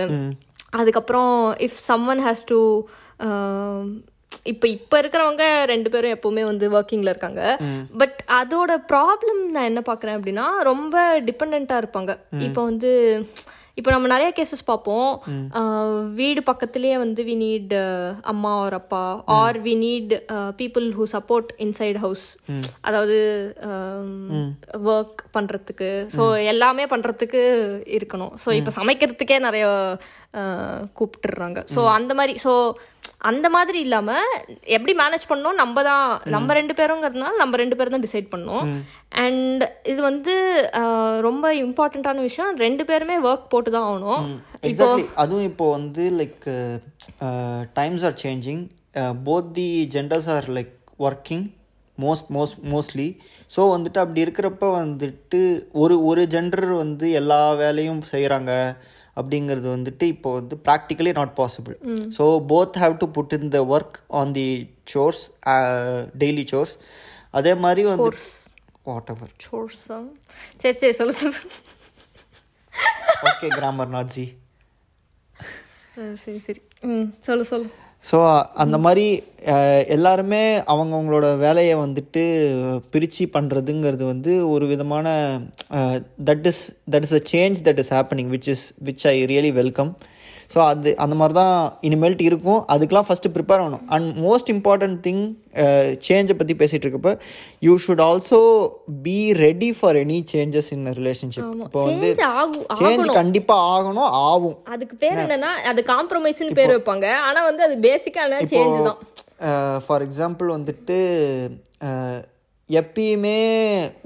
அதுக்கப்புறம் 0.80 1.34
இஃப் 1.68 1.82
சம்மன் 1.90 2.24
ஹேஸ் 2.28 2.44
டு 2.54 2.60
இப்போ 4.52 4.66
இப்போ 4.78 4.96
இருக்கிறவங்க 5.02 5.44
ரெண்டு 5.72 5.90
பேரும் 5.94 6.16
எப்பவுமே 6.16 6.44
வந்து 6.50 6.66
ஒர்க்கிங்கில் 6.78 7.12
இருக்காங்க. 7.14 7.44
பட் 8.02 8.20
அதோட 8.40 8.72
ப்ராப்ளம் 8.92 9.42
நான் 9.56 9.70
என்ன 9.72 9.82
பார்க்குறேன் 9.88 10.18
அப்படின்னா 10.18 10.48
ரொம்ப 10.72 10.96
டிபெண்ட்டாக 11.30 11.82
இருப்பாங்க. 11.84 12.12
இப்போ 12.48 12.64
வந்து 12.70 12.92
இப்போ 13.80 13.92
நம்ம 13.94 14.08
நிறைய 14.14 14.30
கேசஸ் 14.38 14.64
பார்ப்போம். 14.70 15.10
வீடு 16.20 16.42
பக்கத்துலேயே 16.50 16.96
வந்து 17.04 17.22
வி 17.30 17.36
நீட் 17.44 17.74
அம்மா 18.34 18.52
ஒரு 18.66 18.78
அப்பா. 18.82 19.04
Or 19.40 19.60
we 19.68 19.74
need 19.86 20.14
people 20.62 20.88
who 20.98 21.06
support 21.16 21.52
inside 21.66 22.00
house 22.06 22.26
அதாவது 22.88 23.18
ஒர்க் 24.94 25.22
பண்ணுறதுக்கு 25.38 25.90
ஸோ 26.18 26.26
எல்லாமே 26.54 26.86
பண்ணுறதுக்கு 26.94 27.44
இருக்கணும். 28.00 28.34
ஸோ 28.46 28.52
இப்போ 28.60 28.74
சமைக்கிறதுக்கே 28.80 29.40
நிறைய 29.48 29.66
அஹ், 30.34 30.84
கூப்பிட்டுடுறாங்க 30.98 31.60
ஸோ 31.74 31.82
அந்த 31.94 32.14
மாதிரி 32.16 32.34
ஸோ 32.42 32.54
அந்த 33.30 33.48
மாதிரி 33.50 33.80
இல்லாமல் 33.80 34.28
எப்படி 34.70 34.94
மேனேஜ் 34.96 35.26
பண்ணணும்? 35.30 35.58
நம்ம 35.58 35.82
தான் 35.84 36.04
நம்ம 36.34 36.54
ரெண்டு 36.54 36.74
பேருங்கிறதுனால 36.78 37.34
நம்ம 37.38 37.58
ரெண்டு 37.58 37.78
பேரும் 37.78 37.96
தான் 37.96 38.06
டிசைட் 38.06 38.30
பண்ணோம் 38.30 38.68
அண்ட் 39.22 39.64
இது 39.86 40.00
வந்து 40.04 40.34
ரொம்ப 41.22 41.46
இம்பார்ட்டண்ட்டான 41.62 42.22
விஷயம். 42.22 42.52
ரெண்டு 42.58 42.84
பேருமே 42.86 43.16
ஒர்க் 43.26 43.50
போட்டு 43.50 43.72
தான் 43.72 43.88
ஆகணும். 43.88 44.22
எக்ஸாக்ட்லி 44.70 45.06
அதுவும் 45.18 45.48
இப்போ 45.50 45.68
வந்து 45.76 46.06
like 46.20 46.46
times 47.76 48.06
are 48.06 48.18
changing 48.24 48.64
both 49.26 49.52
the 49.54 49.68
genders 49.94 50.30
are 50.32 50.48
like 50.56 50.74
working 51.06 51.46
most 51.98 52.30
most 52.34 52.60
mostly 52.72 53.08
so 53.52 53.62
வந்துட்டு 53.72 54.00
அப்படி 54.02 54.24
இருக்கிறப்ப 54.26 54.66
வந்துட்டு 54.76 55.42
ஒரு 55.82 55.96
ஒரு 56.06 56.24
ஜெண்டர் 56.34 56.68
வந்து 56.78 57.06
எல்லா 57.20 57.42
வேலையும் 57.60 58.02
செய்கிறாங்க 58.10 58.52
அப்படிங்கிறது 59.20 59.68
வந்துட்டு 59.72 60.06
இப்போ 60.14 60.30
வந்து 60.36 60.56
practically 60.66 61.12
not 61.18 61.34
possible 61.38 61.76
so 62.18 62.24
both 62.50 62.80
have 62.82 62.96
to 63.00 63.08
put 63.16 63.36
in 63.38 63.50
the 63.52 63.62
work 63.72 63.98
on 64.20 64.34
the 64.36 64.48
chores 64.94 65.24
daily 66.18 66.46
chores 66.52 66.74
அதே 67.34 67.54
மாதிரி 67.64 67.84
வந்து 67.90 68.06
வாட் 68.88 69.12
எவர் 69.12 69.34
சோர்ஸா 69.46 69.98
சரி 70.62 70.78
சரி 70.82 70.96
சொல்லு 71.00 71.16
ஓகே 73.28 73.48
கிராமர் 73.52 73.94
அஹ், 75.98 76.16
சரி 76.18 76.40
சரி. 76.44 76.62
ம் 76.90 77.08
சொல்லு 77.22 77.46
சொல்லு. 77.48 77.70
ஸோ 78.06 78.18
அந்த 78.56 78.78
மாதிரி 78.78 79.06
எல்லாருமே 79.88 80.42
அவங்கவுங்களோட 80.74 81.38
வேலையை 81.38 81.76
வந்துட்டு 81.76 82.24
பிரித்து 82.90 83.26
பண்ணுறதுங்கிறது 83.34 84.04
வந்து 84.06 84.50
ஒரு 84.50 84.66
விதமான 84.68 85.08
that 86.24 86.48
is 86.48 86.64
that 86.92 87.04
is 87.04 87.14
a 87.14 87.24
change 87.32 87.60
that 87.64 87.82
is 87.84 87.94
happening 87.94 88.32
which 88.36 88.50
is 88.50 88.66
which 88.84 89.06
I 89.08 89.16
really 89.26 89.52
welcome 89.52 89.92
so 90.54 90.60
அது 90.72 90.90
அந்த 91.04 91.16
மாதிரி 91.20 91.34
தான் 91.40 91.56
இனிமேல்ட்டு 91.88 92.26
இருக்கும். 92.30 92.62
அதுக்கெலாம் 92.74 93.08
ஃபஸ்ட்டு 93.08 93.32
ப்ரிப்பேர் 93.36 93.62
ஆகணும். 93.64 93.84
அண்ட் 93.96 94.08
மோஸ்ட் 94.24 94.50
இம்பார்ட்டன்ட் 94.54 94.98
திங் 95.08 95.22
சேஞ்சை 96.08 96.36
பற்றி 96.40 96.54
பேசிகிட்டு 96.62 96.86
இருக்கப்ப 96.88 97.12
you 97.68 97.74
should 97.84 98.02
also 98.08 98.40
be 99.06 99.18
ready 99.44 99.70
for 99.80 100.00
any 100.04 100.18
changes 100.34 100.70
in 100.76 100.88
relationship 101.00 101.52
இப்போ 101.68 101.84
வந்து 101.90 102.10
சேஞ்ச் 102.10 102.24
ஆகும் 102.40 102.66
சேஞ்ச் 102.80 103.12
கண்டிப்பாக 103.20 103.68
ஆகணும் 103.76 104.12
ஆகும். 104.32 104.58
அதுக்கு 104.76 104.98
பேர் 105.04 105.22
என்னன்னா 105.26 105.52
அது 105.72 105.84
காம்ப்ரமைஸ்னு 105.94 106.58
பேர் 106.60 106.74
வைப்பாங்க. 106.76 107.08
ஆனா 107.28 107.42
வந்து 107.50 107.64
அது 107.68 107.78
பேசிக்கான 107.88 108.42
சேஞ்ச் 108.54 108.80
தான். 108.90 109.00
ஃபார் 109.86 110.06
எக்ஸாம்பிள் 110.08 110.50
வந்துட்டு 110.58 110.98
எப்பயுமே 112.70 113.38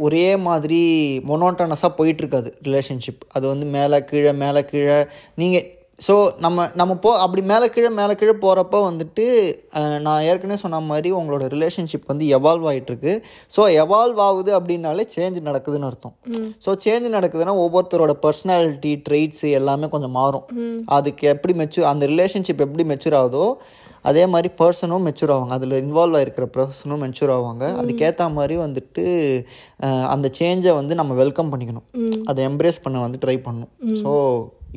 ஒரே 0.06 0.28
மாதிரி 0.48 0.82
மொனோட்டனஸாக 1.30 1.98
போயிட்டுருக்காது 1.98 2.52
ரிலேஷன்ஷிப் 2.68 3.24
அது 3.36 3.46
வந்து 3.52 3.66
மேலே 3.78 3.98
கீழே 4.12 4.34
மேலே 4.44 4.62
கீழே. 4.70 5.00
நீங்கள் 5.42 5.66
ஸோ 6.04 6.14
நம்ம 6.44 6.66
நம்ம 6.80 6.94
போ 7.04 7.10
அப்படி 7.24 7.42
மேலே 7.52 7.66
கீழே 7.74 7.90
மேலே 7.98 8.14
கீழே 8.20 8.34
போகிறப்ப 8.44 8.78
வந்துட்டு 8.88 9.26
நான் 10.06 10.26
ஏற்கனவே 10.30 10.58
சொன்ன 10.64 10.80
மாதிரி 10.92 11.10
உங்களோட 11.20 11.44
ரிலேஷன்ஷிப் 11.56 12.10
வந்து 12.12 12.26
எவால்வ் 12.38 12.66
ஆகிட்டுருக்கு 12.72 13.14
ஸோ 13.56 13.62
எவால்வ் 13.84 14.20
ஆகுது 14.28 14.52
அப்படின்னாலே 14.60 15.06
சேஞ்ச் 15.16 15.38
நடக்குதுன்னு 15.50 15.90
அர்த்தம். 15.90 16.16
ஸோ 16.66 16.72
சேஞ்ச் 16.86 17.08
நடக்குதுன்னா 17.18 17.54
ஒவ்வொருத்தரோட 17.66 18.16
பர்சனாலிட்டி 18.26 18.94
ட்ரெயிட்ஸு 19.08 19.50
எல்லாமே 19.60 19.90
கொஞ்சம் 19.96 20.16
மாறும். 20.20 20.48
அதுக்கு 20.98 21.28
எப்படி 21.34 21.56
மெச்சூர் 21.62 21.90
அந்த 21.94 22.08
ரிலேஷன்ஷிப் 22.14 22.66
எப்படி 22.68 22.86
மெச்சூர் 22.94 23.18
ஆகுதோ 23.22 23.46
அதே 24.10 24.24
மாதிரி 24.32 24.50
பர்சனும் 24.62 25.06
மெச்சூர் 25.08 25.32
ஆவாங்க. 25.36 25.54
அதில் 25.58 25.78
இன்வால்வ் 25.84 26.16
ஆகிருக்கிற 26.20 26.46
பர்சனும் 26.58 27.02
மெச்சூர் 27.06 27.32
ஆவாங்க. 27.36 27.64
அதுக்கேற்ற 27.82 28.26
மாதிரி 28.40 28.56
வந்துட்டு 28.66 29.06
அந்த 30.16 30.28
சேஞ்சை 30.40 30.74
வந்து 30.80 30.94
நம்ம 31.02 31.14
வெல்கம் 31.22 31.52
பண்ணிக்கணும். 31.54 31.88
அதை 32.32 32.42
எம்ப்ரேஸ் 32.50 32.84
பண்ண 32.88 33.06
வந்து 33.06 33.22
ட்ரை 33.24 33.38
பண்ணணும். 33.48 33.72
ஸோ 34.02 34.12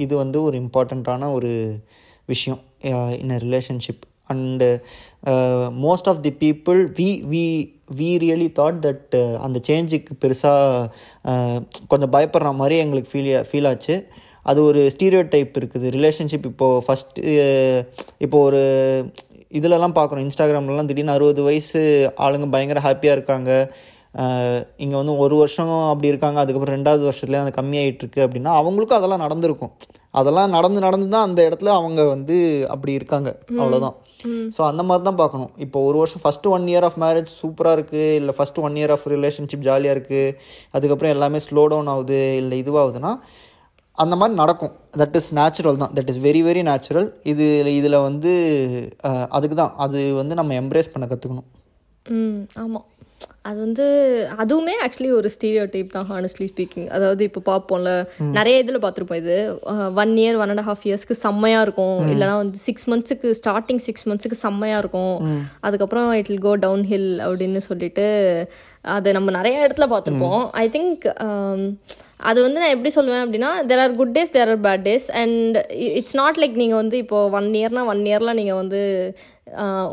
இது 0.05 0.15
வந்து 0.23 0.39
ஒரு 0.49 0.57
இம்பார்ட்டண்ட்டான 0.65 1.31
ஒரு 1.39 1.53
விஷயம் 2.33 2.61
in 3.23 3.35
a 3.37 3.41
relationship 3.47 4.05
and 4.33 4.69
most 5.85 6.09
of 6.13 6.23
the 6.27 6.33
people 6.45 6.81
we 6.99 7.09
we 7.33 7.45
we 7.99 8.09
really 8.25 8.49
thought 8.59 8.81
that 8.87 9.17
அந்த 9.47 9.59
சேஞ்சுக்கு 9.69 10.15
பெருசாக 10.23 10.89
கொஞ்சம் 11.93 12.15
பயப்படுற 12.17 12.53
மாதிரி 12.61 12.77
எங்களுக்கு 12.85 13.13
ஃபீல் 13.13 13.31
ஃபீல் 13.51 13.69
ஆச்சு. 13.73 13.97
அது 14.51 14.61
ஒரு 14.69 14.81
ஸ்டீரியோ 14.95 15.23
டைப் 15.35 15.57
இருக்குது 15.61 15.87
ரிலேஷன்ஷிப் 15.97 16.49
இப்போது 16.51 16.83
ஃபஸ்ட்டு 16.87 17.23
இப்போ 18.25 18.39
ஒரு 18.49 18.61
இதிலலாம் 19.59 19.97
பார்க்குறோம். 19.99 20.25
இன்ஸ்டாகிராம்லலாம் 20.27 20.89
திடீர்னு 20.91 21.17
அறுபது 21.17 21.43
வயசு 21.49 21.81
ஆளுங்க 22.27 22.47
பயங்கர 22.55 22.81
ஹாப்பியாக 22.87 23.17
இருக்காங்க. 23.19 23.51
இங்கே 24.85 24.97
வந்து 25.01 25.15
ஒரு 25.25 25.35
வருஷம் 25.41 25.73
அப்படி 25.93 26.11
இருக்காங்க 26.13 26.39
அதுக்கப்புறம் 26.43 26.77
ரெண்டாவது 26.77 27.03
வருஷத்துலேயே 27.09 27.43
அந்த 27.45 27.53
கம்மியாயிட்டு 27.59 28.03
இருக்கு 28.05 28.21
அப்படின்னா 28.27 28.53
அவங்களுக்கும் 28.61 28.99
அதெல்லாம் 29.01 29.25
நடந்திருக்கும். 29.27 29.73
அதெல்லாம் 30.21 30.55
நடந்து 30.57 30.81
நடந்து 30.87 31.09
தான் 31.15 31.27
அந்த 31.29 31.41
இடத்துல 31.49 31.73
அவங்க 31.79 32.01
வந்து 32.15 32.37
அப்படி 32.75 32.93
இருக்காங்க 32.99 33.31
அவ்வளோதான் 33.61 33.97
ஸோ 34.57 34.61
அந்த 34.69 34.83
மாதிரி 34.89 35.05
தான் 35.09 35.19
பார்க்கணும். 35.23 35.51
இப்போ 35.65 35.79
ஒரு 35.89 35.97
வருஷம் 36.03 36.23
first 36.23 36.53
one 36.57 36.65
year 36.73 36.87
of 36.89 36.97
marriage 37.03 37.31
சூப்பராக 37.41 37.77
இருக்குது 37.79 38.15
இல்லை 38.21 38.35
first 38.39 38.63
one 38.69 38.79
year 38.81 38.95
of 38.95 39.05
relationship 39.15 39.67
ஜாலியாக 39.69 39.97
இருக்குது 39.97 40.33
அதுக்கப்புறம் 40.77 41.15
எல்லாமே 41.17 41.41
ஸ்லோ 41.49 41.65
டவுன் 41.73 41.93
ஆகுது 41.95 42.23
இல்லை 42.43 42.59
இதுவாகுதுன்னா 42.63 43.13
அந்த 43.99 44.15
மாதிரி 44.21 44.35
நடக்கும். 44.43 44.73
தட் 45.01 45.17
இஸ் 45.21 45.31
நேச்சுரல் 45.41 45.81
தான். 45.83 45.93
That 45.99 46.11
is 46.13 46.23
very 46.27 46.41
very 46.49 46.63
natural 46.71 47.09
இது 47.33 47.47
இதில் 47.81 48.05
வந்து 48.09 48.33
அதுக்கு 49.39 49.57
தான் 49.63 49.75
அது 49.87 50.01
வந்து 50.21 50.35
நம்ம 50.41 50.55
எம்ப்ரேஸ் 50.63 50.93
பண்ண 50.95 51.07
கற்றுக்கணும் 51.13 51.49
ம் 52.07 52.43
ஆமாம் 52.65 52.87
அது 53.49 53.59
வந்து 53.65 53.85
அதுவுமே 54.43 54.73
ஆக்சுவலி 54.85 55.11
ஒரு 55.19 55.29
ஸ்டீரியோ 55.35 55.65
டைப் 55.75 55.93
தான் 55.97 56.09
ஹானஸ்ட்லி 56.13 56.47
ஸ்பீக்கிங் 56.53 56.87
அதாவது 56.97 57.23
இப்போ 57.29 57.41
பார்ப்போம்ல 57.51 57.91
நிறைய 58.39 58.63
இதில் 58.63 58.81
பார்த்துருப்போம் 58.85 59.21
இது. 59.23 59.37
One 60.03 60.13
year 60.23 60.39
one 60.43 60.53
and 60.55 60.65
half 60.69 60.85
இயர்ஸ்க்கு 60.89 61.17
செம்மையாக 61.25 61.67
இருக்கும். 61.67 62.01
இல்லைனா 62.13 62.35
வந்து 62.43 62.61
சிக்ஸ் 62.67 62.87
மந்த்ஸுக்கு 62.93 63.31
ஸ்டார்டிங் 63.41 63.83
சிக்ஸ் 63.87 64.07
மந்த்ஸுக்கு 64.11 64.39
செம்மையாக 64.47 64.83
இருக்கும். 64.85 65.15
அதுக்கப்புறம் 65.69 66.09
it 66.21 66.31
will 66.33 66.45
go 66.49 66.55
down 66.67 66.85
hill 66.91 67.13
அப்படின்னு 67.27 67.63
சொல்லிட்டு 67.69 68.07
அதை 68.97 69.13
நம்ம 69.19 69.31
நிறைய 69.39 69.63
இடத்துல 69.67 69.87
பார்த்துருப்போம் 69.93 70.43
ஐ 70.65 70.67
திங்க் 70.75 71.07
அது 72.29 72.39
வந்து 72.45 72.61
நான் 72.61 72.75
எப்படி 72.75 72.91
சொல்லுவேன் 72.97 73.25
அப்படின்னா 73.25 73.49
there 73.71 73.81
are 73.85 73.97
good 74.01 74.15
days 74.17 74.35
there 74.37 74.51
are 74.53 74.63
bad 74.67 74.85
days 74.89 75.09
and 75.23 75.57
it's 75.99 76.19
not 76.21 76.39
like 76.43 76.61
நீங்கள் 76.63 76.81
வந்து 76.83 76.97
இப்போ 77.05 77.19
ஒன் 77.39 77.49
இயர்னா 77.61 77.83
ஒன் 77.93 78.05
இயரில் 78.11 78.39
நீங்கள் 78.41 78.61
வந்து 78.61 78.81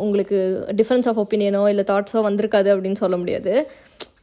உங்களுக்கு 0.04 0.38
டிஃப்ரென்ஸ் 0.80 1.08
ஆஃப் 1.10 1.20
ஒப்பீனியனோ 1.24 1.64
இல்லை 1.72 1.84
தாட்ஸோ 1.90 2.22
வந்திருக்காது 2.28 2.70
அப்படின்னு 2.74 3.02
சொல்ல 3.04 3.18
முடியாது. 3.22 3.54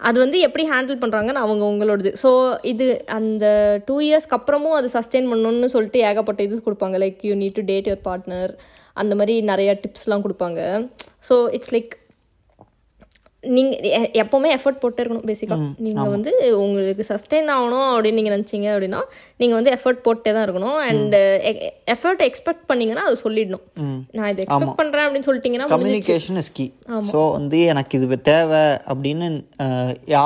அது 0.09 0.19
வந்து 0.25 0.38
எப்படி 0.47 0.64
ஹேண்டில் 0.73 1.01
பண்ணுறாங்கன்னு 1.03 1.45
அவங்க 1.47 1.64
உங்களோடது. 1.73 2.11
ஸோ 2.23 2.31
இது 2.73 2.87
அந்த 3.19 3.45
டூ 3.88 3.97
இயர்ஸ்க்கு 4.07 4.37
அப்புறமும் 4.38 4.77
அது 4.79 4.88
சஸ்டெயின் 4.97 5.31
பண்ணணும்னு 5.33 5.73
சொல்லிட்டு 5.75 6.01
ஏகப்பட்ட 6.11 6.43
இது 6.47 6.62
கொடுப்பாங்க. 6.69 6.99
Like 7.05 7.21
you 7.29 7.35
need 7.43 7.59
to 7.59 7.64
date 7.71 7.88
your 7.90 8.05
partner 8.09 8.53
அந்த 9.03 9.14
மாதிரி 9.21 9.35
நிறையா 9.53 9.75
டிப்ஸ்லாம் 9.85 10.25
கொடுப்பாங்க. 10.27 10.61
ஸோ 11.29 11.37
இட்ஸ் 11.59 11.75
லைக் 11.77 11.93
நீங்கள் 13.44 14.09
எப்போவுமே 14.22 14.48
எஃபர்ட் 14.57 14.81
போட்டே 14.81 15.00
இருக்கணும் 15.03 15.29
பேசிக்காக 15.29 15.66
நீங்கள் 15.85 16.11
வந்து 16.14 16.33
உங்களுக்கு 16.64 17.05
சஸ்டெயின் 17.11 17.48
ஆகணும் 17.55 17.87
அப்படின்னு 17.92 18.18
நீங்கள் 18.20 18.35
நினச்சிங்க 18.37 18.68
அப்படின்னா 18.72 19.00
நீங்கள் 19.42 19.59
வந்து 19.59 19.72
எஃபர்ட் 19.76 20.03
போட்டே 20.07 20.33
தான் 20.37 20.44
இருக்கணும். 20.46 20.79
அண்ட் 20.88 21.16
எஃபர்ட் 21.94 22.22
எக்ஸ்பெக்ட் 22.29 22.64
பண்ணீங்கன்னா 22.70 23.05
அது 23.09 23.16
சொல்லிடணும். 23.24 23.64
நான் 24.18 24.31
இதை 24.33 24.42
எக்ஸ்பெக்ட் 24.46 24.81
பண்ணுறேன் 24.81 25.07
அப்படின்னு 25.07 25.29
சொல்லிட்டீங்கன்னா 25.29 25.68
கம்யூனிகேஷன் 25.74 26.40
இஸ் 26.42 26.53
கீ 26.59 26.66
ஸோ 27.12 27.20
வந்து 27.38 27.61
எனக்கு 27.74 28.00
இது 28.00 28.18
தேவை 28.31 28.64
அப்படின்னு 28.92 29.29
யா 30.14 30.24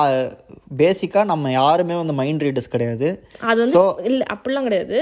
பேசிக்காக 0.78 1.24
நம்ம 1.24 1.50
யாருமே 1.52 1.94
வந்து 2.00 2.14
மைண்ட் 2.20 2.44
ரீடர்ஸ் 2.46 2.72
கிடையாது. 2.74 3.08
அது 3.50 3.58
வந்து 3.62 3.82
இல்லை 4.10 4.24
அப்படிலாம் 4.34 4.68
கிடையாது. 4.68 4.98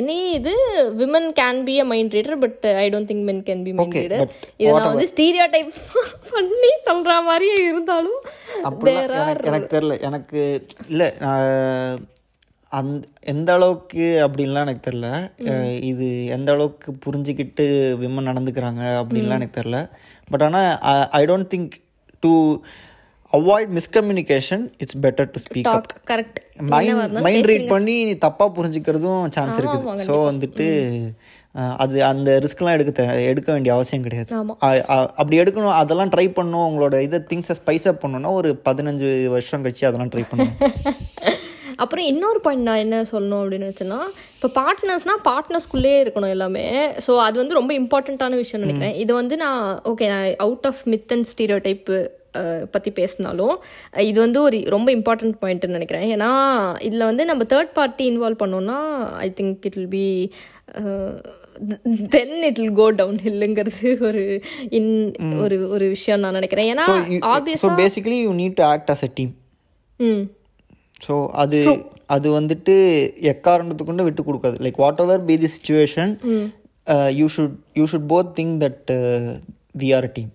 எனி 0.00 0.18
இது 0.38 0.52
women 1.00 1.28
can 1.40 1.62
be 1.68 1.76
a 1.80 1.86
mind 1.92 2.16
reader 2.18 2.40
but 2.44 2.66
I 2.76 2.86
don't 2.94 3.10
think 3.12 3.26
men 3.30 3.42
can 3.48 3.62
be 3.66 3.72
mind 3.78 3.96
reader 3.96 4.24
but 4.24 4.34
இதை 4.60 4.72
நான் 4.74 4.92
வந்து 4.92 5.10
ஸ்டீரியோ 5.14 5.46
டைப் 5.54 5.72
பண்ணி 6.34 6.72
சொல்கிற 6.88 7.14
மாதிரியே 7.28 7.56
இருந்தாலும் 7.68 8.20
எனக்கு 9.48 9.72
தெரில 9.76 9.96
எனக்கு 10.08 10.40
இல்லை 10.88 11.08
அந்த 12.72 13.02
எந்த 13.32 13.50
அளவுக்கு 13.52 14.06
அப்படின்லாம் 14.24 14.64
எனக்கு 14.66 14.86
தெரில 14.86 15.08
இது 15.90 16.06
எந்த 16.36 16.50
அளவுக்கு 16.52 16.90
புரிஞ்சுக்கிட்டு 17.04 17.66
விமன் 18.00 18.28
நடந்துக்கிறாங்க 18.30 18.82
அப்படின்லாம் 19.00 19.38
எனக்கு 19.40 19.58
தெரில 19.60 19.78
பட் 20.28 20.44
ஆனால் 20.48 20.70
I 21.10 21.22
don't 21.24 21.50
think 21.54 21.76
to 22.22 22.32
avoid 23.32 23.70
miscommunication 23.78 24.64
it's 24.82 24.98
better 25.04 25.30
to 25.34 25.40
speak 25.46 25.70
up 25.72 25.94
correct 26.10 26.38
mind 26.72 27.16
mind 27.26 27.48
read 27.50 27.72
பண்ணி 27.74 27.96
நீ 28.08 28.14
தப்பாக 28.26 28.50
புரிஞ்சுக்கிறதும் 28.58 29.24
சான்ஸ் 29.36 29.58
இருக்குது. 29.60 30.04
ஸோ 30.08 30.16
வந்துட்டு 30.30 30.68
அது 31.82 31.96
அந்த 32.10 32.30
ரிஸ்க்லாம் 32.44 32.74
எடுக்க 32.76 33.04
எடுக்க 33.32 33.48
வேண்டிய 33.52 33.72
அவசியம் 33.76 34.04
கிடையாது. 34.06 34.30
அப்படி 35.20 35.36
எடுக்கணும் 35.42 35.76
அதெல்லாம் 35.82 36.12
ட்ரை 36.14 36.26
பண்ணணும். 36.38 36.66
உங்களோட 36.70 36.96
இதை 37.06 37.18
திங்ஸை 37.30 37.54
ஸ்பைஸ் 37.60 37.88
அப் 37.90 38.02
பண்ணணும்னா 38.02 38.32
ஒரு 38.40 38.50
பதினஞ்சு 38.68 39.10
வருஷம் 39.34 39.64
கழிச்சு 39.64 39.88
அதெல்லாம் 39.90 40.12
ட்ரை 40.14 40.24
பண்ணணும். 40.30 40.56
அப்புறம் 41.82 42.06
இன்னொரு 42.10 42.38
பாயிண்ட் 42.44 42.66
நான் 42.68 42.82
என்ன 42.82 42.98
சொல்லணும் 43.10 43.40
அப்படின்னு 43.40 43.66
வச்சேன்னா 43.70 43.98
இப்போ 44.36 44.48
பார்ட்னர்ஸ்னால் 44.58 45.24
பார்ட்னர்ஸ்குள்ளேயே 45.26 45.98
இருக்கணும் 46.04 46.32
எல்லாமே. 46.34 46.64
ஸோ 47.06 47.12
அது 47.24 47.36
வந்து 47.42 47.58
ரொம்ப 47.58 47.72
இம்பார்ட்டண்ட்டான 47.80 48.36
விஷயம் 48.42 48.62
நினைக்கிறேன். 48.64 48.94
இது 49.02 49.12
வந்து 49.20 49.36
நான் 49.42 49.60
ஓகே 49.90 50.06
நான் 50.12 50.28
out 50.46 50.68
of 50.70 50.80
myth 50.92 51.12
and 51.16 51.28
stereotype 51.66 51.98
பற்றி 52.74 52.90
பேசினாலும் 52.98 53.54
இது 54.10 54.18
வந்து 54.24 54.38
ஒரு 54.46 54.58
ரொம்ப 54.74 54.88
இம்பார்ட்டன்ட் 54.98 55.36
பாயிண்ட்னு 55.42 55.76
நினைக்கிறேன். 55.78 56.06
ஏன்னா 56.14 56.30
இதில் 56.88 57.08
வந்து 57.10 57.24
நம்ம 57.30 57.44
தேர்ட் 57.54 57.72
பார்ட்டி 57.78 58.04
இன்வால்வ் 58.12 58.42
பண்ணோம்னா 58.44 58.78
I 59.24 59.28
think 59.40 59.66
it 59.70 59.78
will 59.80 59.92
be 59.98 60.06
then 62.14 62.36
it 62.48 62.58
will 62.62 62.76
go 62.80 62.86
down 63.00 63.18
ஹில்லுங்கிறது 63.26 63.90
ஒரு 64.08 64.22
இன் 64.78 64.92
ஒரு 65.44 65.58
ஒரு 65.74 65.86
விஷயம் 65.94 66.22
நான் 66.24 66.38
நினைக்கிறேன். 66.38 66.70
ஏன்னா 66.72 66.86
obvious 67.34 67.64
so 67.64 67.70
basically 67.82 68.18
you 68.26 68.32
need 68.42 68.56
to 68.60 68.66
act 68.72 68.92
as 68.94 69.04
a 69.08 69.10
team 69.18 69.32
hmm. 70.00 70.24
So 71.06 71.14
அது 71.42 71.58
அது 72.14 72.28
வந்துட்டு 72.38 72.74
எக்காரணத்துக்கு 73.32 73.88
கொண்டு 73.88 74.04
விட்டு 74.06 74.22
கொடுக்காது. 74.26 74.56
Like 74.64 74.78
whatever 75.04 75.24
be 75.30 75.36
the 75.44 75.48
situation 75.54 76.12
you 77.20 77.26
should 77.36 77.56
you 77.78 77.84
should 77.92 78.06
both 78.12 78.30
think 78.38 78.54
that 78.64 78.92
we 79.82 79.88
are 79.96 80.06
a 80.08 80.12
team 80.18 80.30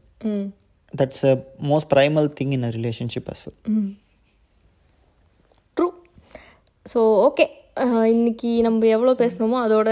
hmm 0.92 0.98
that's 1.02 1.26
a 1.32 1.34
most 1.72 1.90
primal 1.94 2.28
thing 2.40 2.54
in 2.58 2.68
a 2.70 2.72
relationship 2.78 3.30
as 3.34 3.44
well 3.48 3.58
true 5.78 5.88
so 6.86 7.02
okay 7.28 7.48
இன்னைக்கு 8.14 8.50
நம்ம 8.66 8.88
எவ்வளோ 8.96 9.12
பேசணுமோ 9.22 9.58
அதோட 9.66 9.90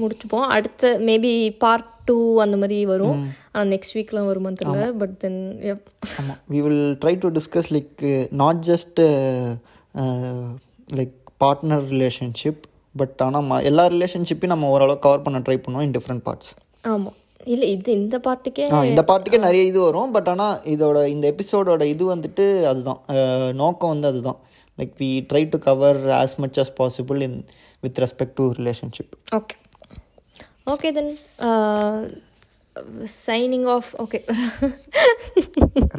முடிச்சுப்போம். 0.00 0.46
அடுத்த 0.56 0.92
மேபி 1.08 1.32
பார்ட் 1.64 1.90
டூ 2.08 2.16
அந்த 2.44 2.56
மாதிரி 2.56 2.78
வரும். 2.92 3.18
ஆனால் 3.52 3.68
நெக்ஸ்ட் 3.72 3.96
வீக்லாம் 3.96 4.28
வருமான்னு 4.30 4.60
தெரியல. 4.60 4.86
பட் 5.00 5.14
தென் 5.24 5.40
ஆமாம் 6.20 6.38
we 6.54 6.60
will 6.66 6.84
try 7.02 7.14
to 7.24 7.30
discuss 7.38 7.70
like 7.76 8.04
not 8.42 8.60
just 8.70 9.00
like 10.98 11.16
partner 11.44 11.84
relationship 11.94 12.62
but 13.00 13.22
ஆனால் 13.26 13.64
எல்லா 13.70 13.86
ரிலேஷன்ஷிப்பையும் 13.94 14.54
நம்ம 14.54 14.70
ஓரளவு 14.76 15.02
கவர் 15.06 15.24
பண்ண 15.26 15.38
ட்ரை 15.48 15.58
பண்ணுவோம் 15.64 15.86
இன் 15.88 15.96
டிஃப்ரெண்ட் 15.98 16.24
பார்ட்ஸ் 16.28 16.52
ஆமாம் 16.94 17.16
இல்லை 17.52 17.66
இது 17.70 17.92
இந்த 17.92 18.16
பார்ட்டுக்கே 18.26 18.64
ஆ 18.76 18.78
இந்த 18.90 19.02
பார்ட்டுக்கே 19.08 19.38
நிறைய 19.38 19.62
இது 19.70 19.80
வரும். 19.80 20.10
பட் 20.10 20.28
ஆனால் 20.28 20.56
இதோட 20.74 20.98
இந்த 21.06 21.24
எபிசோடோட 21.32 21.82
இது 21.94 22.04
வந்துட்டு 22.14 22.46
அதுதான். 22.70 23.00
நோக்கம் 23.62 23.92
வந்து 23.94 24.08
அதுதான். 24.08 24.38
Like 24.78 24.94
we 25.00 25.10
try 25.30 25.42
to 25.48 25.58
cover 25.66 26.00
as 26.20 26.36
much 26.44 26.58
as 26.62 26.70
possible 26.80 27.20
in 27.28 27.36
with 27.82 27.98
respect 28.04 28.36
to 28.40 28.46
relationship 28.58 29.12
okay 29.38 29.56
okay 30.72 30.90
then 30.98 31.12
signing 33.26 33.68
off 33.76 33.90
okay 34.04 34.20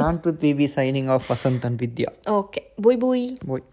Ron 0.03 0.19
to 0.25 0.31
we 0.61 0.67
signing 0.77 1.09
off 1.15 1.29
Vasanth 1.33 1.65
and 1.69 1.79
Vidya 1.85 2.11
okay 2.39 2.63
bye 2.81 2.99
bye 3.05 3.25
போய் 3.51 3.65